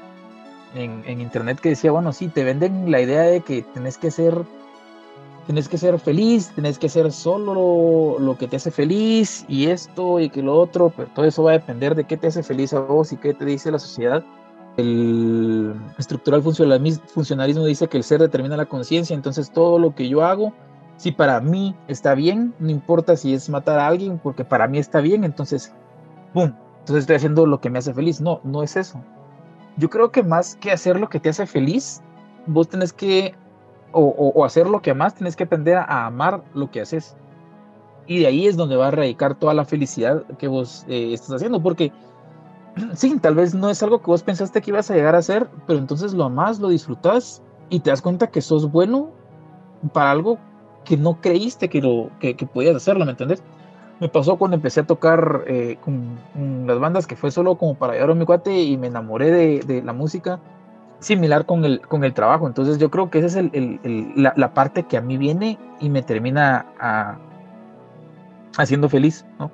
en, 0.75 1.03
en, 1.07 1.21
internet 1.21 1.59
que 1.59 1.69
decía, 1.69 1.91
bueno, 1.91 2.11
sí, 2.13 2.27
te 2.27 2.43
venden 2.43 2.91
la 2.91 3.01
idea 3.01 3.21
de 3.21 3.41
que 3.41 3.63
tenés 3.73 3.97
que 3.97 4.11
ser, 4.11 4.43
tenés 5.47 5.69
que 5.69 5.77
ser 5.77 5.99
feliz, 5.99 6.51
tenés 6.55 6.77
que 6.79 6.89
ser 6.89 7.11
solo 7.11 8.17
lo, 8.19 8.37
que 8.37 8.47
te 8.47 8.57
hace 8.57 8.71
feliz 8.71 9.45
y 9.47 9.67
esto 9.67 10.19
y 10.19 10.29
que 10.29 10.41
lo 10.41 10.55
otro, 10.57 10.91
pero 10.95 11.09
todo 11.13 11.25
eso 11.25 11.43
va 11.43 11.51
a 11.51 11.59
depender 11.59 11.95
de 11.95 12.05
qué 12.05 12.17
te 12.17 12.27
hace 12.27 12.43
feliz 12.43 12.73
a 12.73 12.79
vos 12.79 13.11
y 13.13 13.17
qué 13.17 13.33
te 13.33 13.45
dice 13.45 13.71
la 13.71 13.79
sociedad. 13.79 14.23
El 14.77 15.73
estructural 15.97 16.41
funcionalismo 16.41 17.65
dice 17.65 17.87
que 17.87 17.97
el 17.97 18.03
ser 18.03 18.19
determina 18.19 18.57
la 18.57 18.65
conciencia, 18.65 19.13
entonces 19.13 19.51
todo 19.51 19.79
lo 19.79 19.95
que 19.95 20.09
yo 20.09 20.23
hago, 20.23 20.53
si 20.97 21.11
para 21.11 21.39
mí 21.39 21.75
está 21.87 22.15
bien, 22.15 22.53
no 22.59 22.69
importa 22.69 23.15
si 23.15 23.33
es 23.33 23.49
matar 23.49 23.79
a 23.79 23.87
alguien, 23.87 24.19
porque 24.19 24.43
para 24.43 24.67
mí 24.67 24.77
está 24.77 24.99
bien, 24.99 25.23
entonces, 25.23 25.73
¡pum! 26.33 26.51
Entonces 26.79 27.03
estoy 27.03 27.15
haciendo 27.15 27.45
lo 27.45 27.61
que 27.61 27.69
me 27.69 27.79
hace 27.79 27.93
feliz. 27.93 28.21
No, 28.21 28.41
no 28.43 28.63
es 28.63 28.75
eso 28.75 29.01
yo 29.77 29.89
creo 29.89 30.11
que 30.11 30.23
más 30.23 30.55
que 30.55 30.71
hacer 30.71 30.99
lo 30.99 31.09
que 31.09 31.19
te 31.19 31.29
hace 31.29 31.45
feliz, 31.45 32.01
vos 32.47 32.69
tenés 32.69 32.93
que, 32.93 33.35
o, 33.97 34.45
hacer 34.45 34.67
lo 34.67 34.81
que 34.81 34.91
amas, 34.91 35.15
tenés 35.15 35.35
que 35.35 35.43
aprender 35.43 35.77
a 35.77 36.05
amar 36.05 36.43
lo 36.53 36.69
que 36.69 36.81
haces. 36.81 37.15
Y 38.07 38.19
de 38.19 38.27
ahí 38.27 38.47
es 38.47 38.57
donde 38.57 38.75
va 38.75 38.89
a 38.89 38.91
radicar 38.91 39.35
toda 39.35 39.53
la 39.53 39.65
felicidad 39.65 40.23
que 40.37 40.47
vos 40.47 40.85
eh, 40.87 41.13
estás 41.13 41.31
haciendo, 41.31 41.61
porque 41.61 41.91
sí, 42.93 43.17
tal 43.19 43.35
vez 43.35 43.55
no 43.55 43.69
es 43.69 43.81
algo 43.81 43.99
que 43.99 44.07
vos 44.07 44.23
pensaste 44.23 44.61
que 44.61 44.71
ibas 44.71 44.91
a 44.91 44.95
llegar 44.95 45.15
a 45.15 45.19
hacer, 45.19 45.49
pero 45.65 45.79
entonces 45.79 46.13
lo 46.13 46.25
amas, 46.25 46.59
lo 46.59 46.69
disfrutas 46.69 47.41
y 47.69 47.79
te 47.79 47.89
das 47.89 48.01
cuenta 48.01 48.27
que 48.27 48.41
sos 48.41 48.71
bueno 48.71 49.11
para 49.93 50.11
algo 50.11 50.37
que 50.83 50.97
no 50.97 51.19
creíste 51.19 51.69
que, 51.69 51.81
lo, 51.81 52.11
que, 52.19 52.35
que 52.35 52.45
podías 52.45 52.75
hacerlo, 52.75 53.05
¿me 53.05 53.11
entendés? 53.11 53.41
me 53.99 54.09
pasó 54.09 54.37
cuando 54.37 54.55
empecé 54.55 54.81
a 54.81 54.87
tocar 54.87 55.43
eh, 55.47 55.77
con, 55.81 56.17
las 56.67 56.79
bandas 56.79 57.07
que 57.07 57.15
fue 57.15 57.31
solo 57.31 57.55
como 57.55 57.75
para 57.75 57.93
ayudar 57.93 58.11
a 58.11 58.15
mi 58.15 58.25
cuate 58.25 58.61
y 58.61 58.77
me 58.77 58.87
enamoré 58.87 59.31
de, 59.63 59.81
la 59.81 59.93
música 59.93 60.39
similar 60.99 61.45
con 61.45 61.65
el, 61.65 61.81
con 61.81 62.03
el 62.03 62.13
trabajo. 62.13 62.47
Entonces 62.47 62.77
yo 62.77 62.89
creo 62.89 63.09
que 63.09 63.19
esa 63.19 63.39
es 63.39 63.49
la, 64.15 64.53
parte 64.53 64.83
que 64.83 64.97
a 64.97 65.01
mí 65.01 65.17
viene 65.17 65.57
y 65.79 65.89
me 65.89 66.01
termina 66.01 66.65
a, 66.79 67.17
haciendo 68.57 68.89
feliz, 68.89 69.25
¿no? 69.39 69.51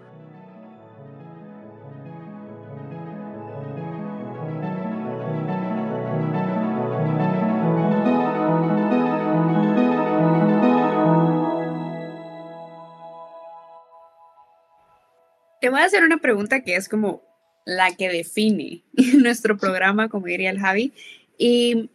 Te 15.60 15.70
voy 15.70 15.80
a 15.80 15.86
hacer 15.86 16.04
una 16.04 16.18
pregunta 16.18 16.62
que 16.62 16.76
es 16.76 16.90
como 16.90 17.22
la 17.66 17.96
que 17.96 18.10
define 18.10 18.84
nuestro 19.20 19.58
programa, 19.58 20.10
como 20.10 20.26
diría 20.26 20.50
el 20.50 20.60
Javi, 20.60 20.94
y 21.42 21.90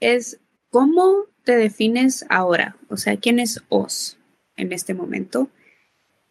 es, 0.00 0.40
¿cómo 0.70 1.24
te 1.44 1.56
defines 1.56 2.26
ahora? 2.28 2.76
O 2.90 2.98
sea, 2.98 3.16
¿quién 3.16 3.38
es 3.38 3.62
Os 3.70 4.18
en 4.56 4.72
este 4.72 4.92
momento? 4.92 5.48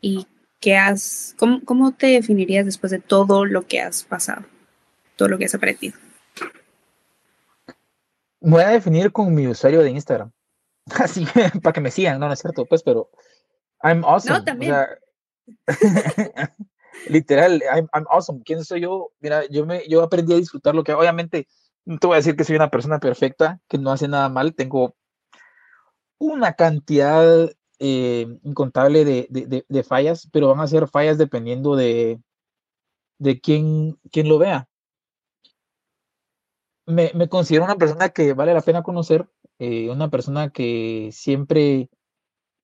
¿Y 0.02 0.28
qué 0.60 0.78
has, 0.78 1.34
cómo, 1.40 1.62
cómo 1.66 1.94
te 1.94 2.08
definirías 2.08 2.66
después 2.66 2.92
de 2.92 3.00
todo 3.00 3.46
lo 3.46 3.66
que 3.66 3.82
has 3.82 4.04
pasado, 4.04 4.46
todo 5.16 5.30
lo 5.30 5.40
que 5.40 5.46
has 5.46 5.56
aprendido? 5.56 5.98
voy 8.44 8.62
a 8.62 8.70
definir 8.70 9.12
con 9.12 9.34
mi 9.34 9.48
usuario 9.48 9.82
de 9.82 9.90
Instagram. 9.90 10.32
Así, 11.00 11.26
para 11.64 11.74
que 11.74 11.82
me 11.82 11.90
sigan, 11.90 12.20
no, 12.20 12.28
no 12.28 12.34
es 12.34 12.40
cierto, 12.40 12.66
pues, 12.66 12.84
pero 12.84 13.10
I'm 13.82 14.04
awesome. 14.06 14.38
No, 14.38 14.44
también. 14.44 14.76
Literal, 17.08 17.64
I'm, 17.74 18.06
awesome. 18.10 18.44
¿Quién 18.46 18.64
soy 18.64 18.82
yo? 18.82 19.12
Mira, 19.20 19.44
yo, 19.50 19.66
me, 19.66 19.88
yo 19.88 20.04
aprendí 20.04 20.34
a 20.34 20.38
disfrutar 20.38 20.76
lo 20.76 20.84
que 20.84 20.94
obviamente 20.94 21.48
no 21.86 21.98
te 22.00 22.08
voy 22.08 22.16
a 22.16 22.18
decir 22.18 22.36
que 22.36 22.44
soy 22.44 22.56
una 22.56 22.70
persona 22.70 23.00
perfecta, 23.00 23.60
que 23.68 23.78
no 23.78 23.92
hace 23.92 24.08
nada 24.08 24.30
mal. 24.30 24.56
Tengo 24.56 24.96
una 26.18 26.54
cantidad 26.54 27.50
eh, 27.80 28.28
incontable 28.44 29.06
de, 29.06 29.66
de, 29.68 29.84
fallas, 29.84 30.30
pero 30.32 30.50
van 30.50 30.62
a 30.62 30.68
ser 30.68 30.88
fallas 30.88 31.18
dependiendo 31.18 31.76
de, 31.76 32.22
de 33.20 33.42
quién, 33.42 34.00
quién 34.12 34.30
lo 34.30 34.38
vea. 34.40 34.68
Me, 36.86 37.12
me, 37.16 37.30
considero 37.30 37.66
una 37.66 37.78
persona 37.78 38.10
que 38.10 38.34
vale 38.34 38.54
la 38.54 38.62
pena 38.62 38.84
conocer, 38.84 39.30
eh, 39.60 39.90
una 39.90 40.10
persona 40.10 40.50
que 40.50 41.10
siempre 41.14 41.90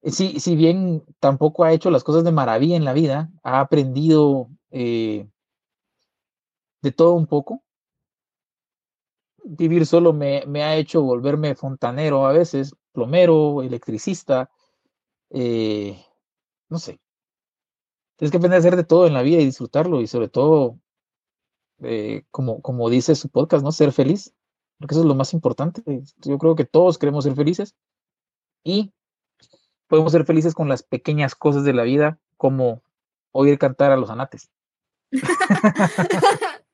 si, 0.04 0.40
si 0.40 0.56
bien 0.56 1.04
tampoco 1.20 1.64
ha 1.64 1.74
hecho 1.74 1.92
las 1.92 2.04
cosas 2.04 2.24
de 2.24 2.32
maravilla 2.32 2.76
en 2.76 2.86
la 2.86 2.94
vida, 2.94 3.30
ha 3.44 3.60
aprendido 3.60 4.50
eh, 4.72 5.28
de 6.82 6.92
todo 6.92 7.14
un 7.14 7.28
poco. 7.28 7.64
Vivir 9.44 9.86
solo 9.86 10.14
me, 10.14 10.44
me, 10.48 10.64
ha 10.64 10.76
hecho 10.76 11.02
volverme 11.02 11.56
fontanero 11.56 12.26
a 12.26 12.34
veces, 12.34 12.76
plomero, 12.92 13.62
electricista, 13.62 14.50
eh, 15.30 16.04
no 16.70 16.80
sé. 16.80 17.00
Tienes 18.18 18.32
que 18.32 18.38
aprender 18.38 18.58
a 18.58 18.60
hacer 18.60 18.76
de 18.76 18.84
todo 18.84 19.08
en 19.08 19.14
la 19.14 19.22
vida 19.22 19.40
y 19.40 19.46
disfrutarlo 19.46 20.02
y 20.02 20.08
sobre 20.08 20.28
todo, 20.28 20.78
eh, 21.82 22.24
como, 22.32 22.62
como 22.62 22.90
dice 22.90 23.16
su 23.16 23.30
podcast, 23.30 23.64
¿no? 23.64 23.72
Ser 23.72 23.92
feliz, 23.92 24.34
porque 24.78 24.94
eso 24.94 25.02
es 25.02 25.08
lo 25.08 25.16
más 25.16 25.34
importante. 25.34 25.82
Yo 26.18 26.38
creo 26.38 26.56
que 26.56 26.66
todos 26.66 26.98
queremos 26.98 27.24
ser 27.24 27.36
felices 27.36 27.76
y 28.64 28.92
podemos 29.88 30.12
ser 30.12 30.26
felices 30.26 30.54
con 30.54 30.70
las 30.70 30.84
pequeñas 30.84 31.36
cosas 31.36 31.64
de 31.64 31.74
la 31.74 31.84
vida, 31.84 32.20
como 32.38 32.84
oír 33.32 33.58
cantar 33.58 33.92
a 33.92 33.98
los 33.98 34.10
anates. 34.10 34.50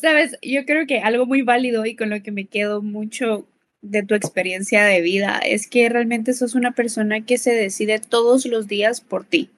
Sabes, 0.00 0.36
yo 0.42 0.66
creo 0.66 0.86
que 0.86 0.98
algo 0.98 1.24
muy 1.26 1.42
válido 1.42 1.86
y 1.86 1.96
con 1.96 2.10
lo 2.10 2.22
que 2.22 2.30
me 2.30 2.46
quedo 2.46 2.82
mucho 2.82 3.46
de 3.80 4.02
tu 4.02 4.14
experiencia 4.14 4.84
de 4.84 5.00
vida 5.00 5.38
es 5.38 5.66
que 5.66 5.88
realmente 5.88 6.34
sos 6.34 6.54
una 6.54 6.72
persona 6.72 7.24
que 7.24 7.38
se 7.38 7.52
decide 7.52 7.98
todos 7.98 8.44
los 8.44 8.68
días 8.68 9.00
por 9.00 9.24
ti. 9.24 9.50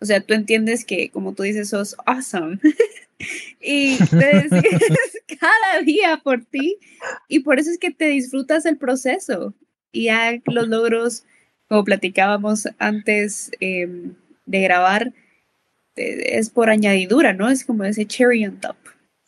O 0.00 0.06
sea, 0.06 0.20
tú 0.20 0.34
entiendes 0.34 0.84
que, 0.84 1.10
como 1.10 1.34
tú 1.34 1.42
dices, 1.42 1.68
sos 1.68 1.94
awesome. 2.06 2.58
y 3.60 3.96
te 3.98 4.16
decides 4.16 5.18
cada 5.40 5.82
día 5.82 6.20
por 6.22 6.44
ti. 6.44 6.78
Y 7.28 7.40
por 7.40 7.60
eso 7.60 7.70
es 7.70 7.78
que 7.78 7.90
te 7.90 8.06
disfrutas 8.06 8.66
el 8.66 8.76
proceso. 8.76 9.54
Y 9.92 10.04
ya 10.04 10.40
los 10.46 10.68
logros 10.68 11.24
como 11.68 11.84
platicábamos 11.84 12.66
antes 12.78 13.52
em, 13.60 14.14
de 14.46 14.60
grabar, 14.62 15.12
es 15.94 16.50
por 16.50 16.70
añadidura, 16.70 17.32
¿no? 17.32 17.48
Es 17.48 17.64
como 17.64 17.84
ese 17.84 18.06
cherry 18.06 18.44
on 18.44 18.58
top. 18.58 18.76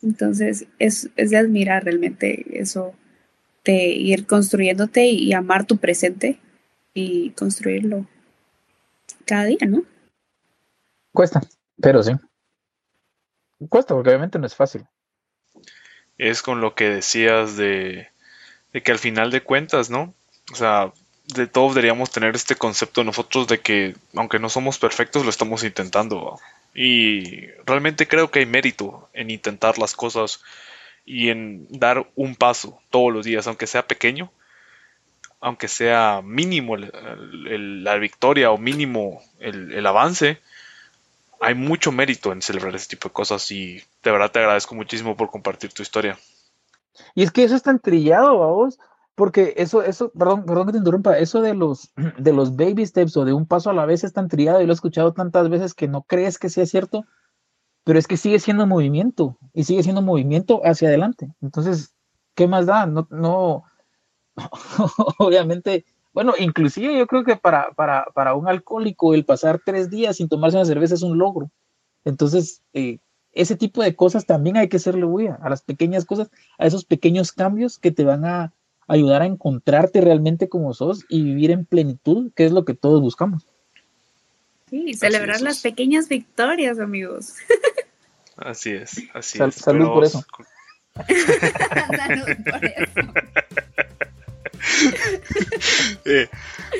Entonces, 0.02 0.66
es, 0.78 1.10
de 1.16 1.36
admirar 1.36 1.84
realmente 1.84 2.60
eso, 2.60 2.94
de 3.64 3.86
ir 3.86 4.26
construyéndote 4.26 5.06
y 5.06 5.32
amar 5.32 5.64
tu 5.64 5.76
presente 5.76 6.38
y 6.94 7.30
construirlo 7.30 8.06
cada 9.24 9.44
día, 9.44 9.66
¿no? 9.66 9.84
Cuesta, 11.12 11.40
pero 11.80 12.02
sí. 12.02 12.12
Cuesta 13.68 13.94
porque 13.94 14.10
obviamente 14.10 14.38
no 14.38 14.46
es 14.46 14.56
fácil. 14.56 14.86
Es 16.18 16.42
con 16.42 16.60
lo 16.60 16.74
que 16.74 16.88
decías 16.88 17.56
de, 17.56 18.08
de 18.72 18.82
que 18.82 18.92
al 18.92 18.98
final 18.98 19.30
de 19.30 19.42
cuentas, 19.42 19.88
¿no? 19.90 20.14
O 20.50 20.56
sea, 20.56 20.92
de 21.26 21.46
todos 21.46 21.74
deberíamos 21.74 22.10
tener 22.10 22.34
este 22.34 22.56
concepto 22.56 23.04
nosotros 23.04 23.46
de 23.46 23.60
que 23.60 23.94
aunque 24.14 24.38
no 24.38 24.48
somos 24.48 24.78
perfectos 24.78 25.24
lo 25.24 25.30
estamos 25.30 25.62
intentando 25.64 26.38
y 26.74 27.48
realmente 27.66 28.08
creo 28.08 28.30
que 28.30 28.40
hay 28.40 28.46
mérito 28.46 29.08
en 29.12 29.30
intentar 29.30 29.78
las 29.78 29.94
cosas 29.94 30.42
y 31.04 31.28
en 31.28 31.66
dar 31.70 32.06
un 32.14 32.36
paso 32.36 32.80
todos 32.90 33.12
los 33.12 33.24
días 33.24 33.46
aunque 33.46 33.66
sea 33.66 33.86
pequeño 33.86 34.32
aunque 35.40 35.68
sea 35.68 36.22
mínimo 36.22 36.76
la 36.76 37.96
victoria 37.96 38.52
o 38.52 38.58
mínimo 38.58 39.22
el, 39.40 39.84
avance 39.84 40.40
hay 41.40 41.54
mucho 41.56 41.90
mérito 41.90 42.32
en 42.32 42.40
celebrar 42.40 42.74
ese 42.76 42.88
tipo 42.88 43.08
de 43.08 43.12
cosas 43.12 43.50
y 43.50 43.82
de 44.04 44.10
verdad 44.12 44.30
te 44.30 44.38
agradezco 44.38 44.76
muchísimo 44.76 45.16
por 45.16 45.28
compartir 45.28 45.72
tu 45.72 45.82
historia. 45.82 46.16
Y 47.16 47.24
es 47.24 47.32
que 47.32 47.42
eso 47.42 47.56
es 47.56 47.64
tan 47.64 47.80
vos 47.80 48.78
porque 49.14 49.54
eso, 49.56 49.82
eso, 49.82 50.10
perdón, 50.10 50.44
perdón 50.46 50.66
que 50.66 50.72
te 50.72 50.78
interrumpa, 50.78 51.18
eso 51.18 51.42
de 51.42 51.54
los, 51.54 51.92
de 52.18 52.32
los 52.32 52.56
baby 52.56 52.86
steps 52.86 53.16
o 53.16 53.24
de 53.24 53.32
un 53.32 53.46
paso 53.46 53.70
a 53.70 53.74
la 53.74 53.86
vez 53.86 54.04
es 54.04 54.12
tan 54.12 54.28
triado 54.28 54.60
y 54.60 54.66
lo 54.66 54.72
he 54.72 54.74
escuchado 54.74 55.12
tantas 55.12 55.48
veces 55.48 55.74
que 55.74 55.88
no 55.88 56.02
crees 56.02 56.38
que 56.38 56.48
sea 56.48 56.66
cierto, 56.66 57.04
pero 57.84 57.98
es 57.98 58.06
que 58.06 58.16
sigue 58.16 58.38
siendo 58.38 58.66
movimiento 58.66 59.38
y 59.52 59.64
sigue 59.64 59.82
siendo 59.82 60.02
movimiento 60.02 60.60
hacia 60.64 60.88
adelante. 60.88 61.32
Entonces, 61.40 61.94
¿qué 62.34 62.46
más 62.46 62.66
da? 62.66 62.86
No, 62.86 63.06
no, 63.10 63.64
obviamente, 65.18 65.84
bueno, 66.12 66.34
inclusive 66.38 66.96
yo 66.96 67.06
creo 67.06 67.24
que 67.24 67.36
para, 67.36 67.72
para, 67.72 68.06
para, 68.14 68.34
un 68.34 68.48
alcohólico 68.48 69.14
el 69.14 69.24
pasar 69.24 69.60
tres 69.64 69.90
días 69.90 70.16
sin 70.16 70.28
tomarse 70.28 70.56
una 70.56 70.66
cerveza 70.66 70.94
es 70.94 71.02
un 71.02 71.18
logro. 71.18 71.50
Entonces, 72.04 72.62
eh, 72.72 72.98
ese 73.32 73.56
tipo 73.56 73.82
de 73.82 73.96
cosas 73.96 74.26
también 74.26 74.56
hay 74.56 74.68
que 74.68 74.76
hacerle 74.76 75.04
huella 75.04 75.38
a 75.42 75.48
las 75.50 75.62
pequeñas 75.62 76.04
cosas, 76.04 76.30
a 76.58 76.66
esos 76.66 76.84
pequeños 76.84 77.32
cambios 77.32 77.78
que 77.78 77.90
te 77.90 78.04
van 78.04 78.24
a, 78.24 78.52
ayudar 78.88 79.22
a 79.22 79.26
encontrarte 79.26 80.00
realmente 80.00 80.48
como 80.48 80.74
sos 80.74 81.04
y 81.08 81.22
vivir 81.22 81.50
en 81.50 81.64
plenitud, 81.64 82.30
que 82.34 82.44
es 82.44 82.52
lo 82.52 82.64
que 82.64 82.74
todos 82.74 83.00
buscamos. 83.00 83.46
Sí, 84.70 84.94
celebrar 84.94 85.40
las 85.42 85.60
pequeñas 85.60 86.08
victorias, 86.08 86.78
amigos. 86.78 87.34
Así 88.36 88.70
es, 88.70 89.02
así 89.12 89.42
es. 89.42 89.54
Salud 89.56 89.88
por 89.88 90.04
eso. 90.04 90.24
salud 91.06 92.26
por 92.50 92.64
eso. 92.64 93.12
eh, 96.04 96.28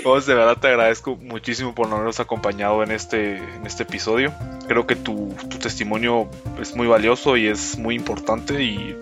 vos 0.05 0.27
de 0.27 0.35
verdad 0.35 0.59
te 0.59 0.69
agradezco 0.69 1.17
muchísimo 1.17 1.75
por 1.75 1.87
habernos 1.88 2.21
acompañado 2.21 2.83
en 2.83 2.91
este, 2.91 3.37
en 3.37 3.67
este 3.67 3.83
episodio. 3.83 4.33
Creo 4.69 4.87
que 4.87 4.97
tu, 4.97 5.35
tu 5.51 5.59
testimonio 5.59 6.31
es 6.61 6.75
muy 6.75 6.87
valioso 6.87 7.37
y 7.37 7.49
es 7.49 7.79
muy 7.79 7.95
importante 7.95 8.62
y 8.62 8.97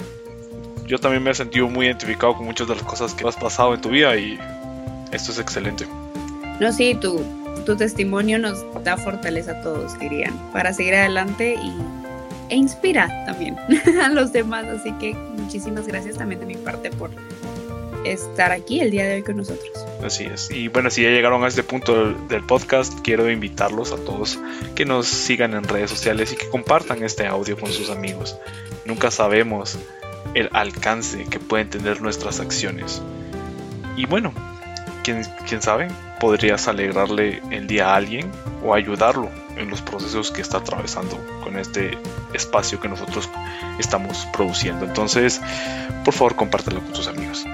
yo 0.87 0.99
también 0.99 1.23
me 1.23 1.31
he 1.31 1.35
sentido 1.35 1.69
muy 1.69 1.87
identificado 1.87 2.37
con 2.37 2.47
muchas 2.47 2.69
de 2.69 2.75
las 2.75 2.85
cosas 2.85 3.14
que 3.14 3.27
has 3.27 3.37
pasado 3.37 3.75
en 3.75 3.81
tu 3.81 3.90
vida 3.90 4.16
y 4.16 4.38
esto 5.12 5.33
es 5.33 5.38
excelente. 5.38 5.87
No, 6.61 6.73
sí, 6.73 6.95
tu, 6.95 7.23
tu 7.64 7.77
testimonio 7.77 8.38
nos 8.38 8.64
da 8.85 8.97
fortaleza 8.97 9.53
a 9.53 9.62
todos, 9.62 9.99
dirían, 9.99 10.37
para 10.53 10.73
seguir 10.73 10.95
adelante 10.95 11.55
y, 11.55 11.73
e 12.51 12.57
inspira 12.57 13.25
también 13.25 13.57
a 14.03 14.09
los 14.11 14.33
demás. 14.33 14.66
Así 14.66 14.93
que 14.93 15.14
muchísimas 15.14 15.87
gracias 15.87 16.16
también 16.16 16.40
de 16.40 16.47
mi 16.47 16.57
parte 16.57 16.90
por 16.90 17.11
estar 18.05 18.51
aquí 18.53 18.81
el 18.81 18.90
día 18.90 19.05
de 19.05 19.16
hoy 19.16 19.23
con 19.23 19.37
nosotros. 19.37 19.87
Así 20.05 20.25
es. 20.25 20.51
Y 20.51 20.69
bueno, 20.69 20.90
si 20.90 21.03
ya 21.03 21.11
llegaron 21.11 21.45
a 21.45 21.49
este 21.49 21.62
punto 21.62 22.12
del, 22.12 22.45
podcast, 22.45 23.01
quiero 23.03 23.31
invitarlos 23.31 23.93
a 23.93 23.97
todos 23.97 24.38
que 24.75 24.85
nos 24.85 25.07
sigan 25.07 25.55
en 25.55 25.64
redes 25.64 25.90
sociales 25.90 26.33
y 26.33 26.37
que 26.37 26.49
compartan 26.49 27.03
este 27.03 27.27
audio 27.27 27.59
con 27.59 27.71
sus 27.71 27.90
amigos. 27.90 28.37
Nunca 28.85 29.11
sabemos 29.11 29.79
el 30.35 30.49
alcance 30.53 31.25
que 31.25 31.38
pueden 31.38 31.71
tener 31.71 32.01
nuestras 32.01 32.40
acciones. 32.40 33.03
Y 33.97 34.07
bueno, 34.07 34.33
quién, 35.03 35.23
quién 35.49 35.62
sabe, 35.62 35.88
podrías 36.21 36.69
alegrarle 36.69 37.43
el 37.51 37.66
día 37.66 37.90
a 37.90 37.97
alguien 37.97 38.31
o 38.64 38.75
ayudarlo 38.75 39.29
en 39.57 39.71
los 39.71 39.83
procesos 39.83 40.31
que 40.31 40.43
está 40.43 40.59
atravesando 40.59 41.19
con 41.43 41.59
este 41.59 41.99
espacio 42.33 42.81
que 42.81 42.88
nosotros 42.88 43.29
estamos 43.79 44.27
produciendo. 44.33 44.87
Entonces, 44.87 45.40
por 46.05 46.14
favor, 46.14 46.37
compártelo 46.37 46.81
con 46.81 46.93
tus 46.93 47.09
amigos. 47.09 47.45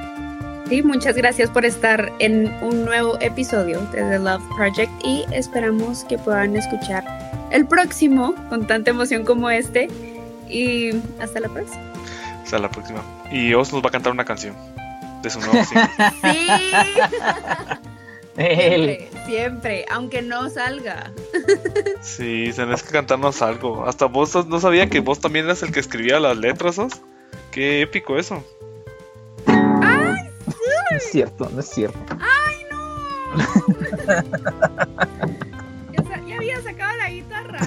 Sí, 0.68 0.82
muchas 0.82 1.14
gracias 1.14 1.48
por 1.48 1.64
estar 1.64 2.12
en 2.18 2.52
un 2.60 2.84
nuevo 2.84 3.18
episodio 3.20 3.80
de 3.92 4.02
The 4.02 4.18
Love 4.18 4.42
Project 4.56 4.90
y 5.04 5.24
esperamos 5.32 6.04
que 6.04 6.18
puedan 6.18 6.56
escuchar 6.56 7.04
el 7.52 7.66
próximo 7.66 8.34
con 8.48 8.66
tanta 8.66 8.90
emoción 8.90 9.24
como 9.24 9.48
este. 9.48 9.88
Y 10.48 10.90
hasta 11.20 11.40
la 11.40 11.48
próxima. 11.48 11.95
Hasta 12.46 12.58
la 12.60 12.70
próxima. 12.70 13.02
Y 13.32 13.52
Oz 13.54 13.72
nos 13.72 13.82
va 13.82 13.88
a 13.88 13.90
cantar 13.90 14.12
una 14.12 14.24
canción 14.24 14.54
de 15.20 15.30
su 15.30 15.40
nuevo 15.40 15.64
Sí. 15.68 15.72
siempre, 18.36 19.10
siempre, 19.26 19.84
aunque 19.90 20.22
no 20.22 20.48
salga. 20.48 21.10
Sí, 22.02 22.52
tenés 22.54 22.84
que 22.84 22.92
cantarnos 22.92 23.42
algo. 23.42 23.88
Hasta 23.88 24.06
vos 24.06 24.46
no 24.46 24.60
sabía 24.60 24.88
que 24.88 25.00
vos 25.00 25.18
también 25.18 25.46
eras 25.46 25.64
el 25.64 25.72
que 25.72 25.80
escribía 25.80 26.20
las 26.20 26.36
letras, 26.36 26.76
¿sos? 26.76 26.92
Qué 27.50 27.82
épico 27.82 28.16
eso. 28.16 28.44
¡Ay, 29.46 30.30
sí! 30.46 30.54
No 30.92 30.96
es 30.96 31.10
cierto, 31.10 31.50
no 31.52 31.58
es 31.58 31.68
cierto. 31.68 31.98
¡Ay, 32.20 32.64
no! 32.70 33.34
ya, 35.92 36.20
ya 36.28 36.36
había 36.36 36.62
sacado 36.62 36.96
la 36.96 37.10
guitarra. 37.10 37.58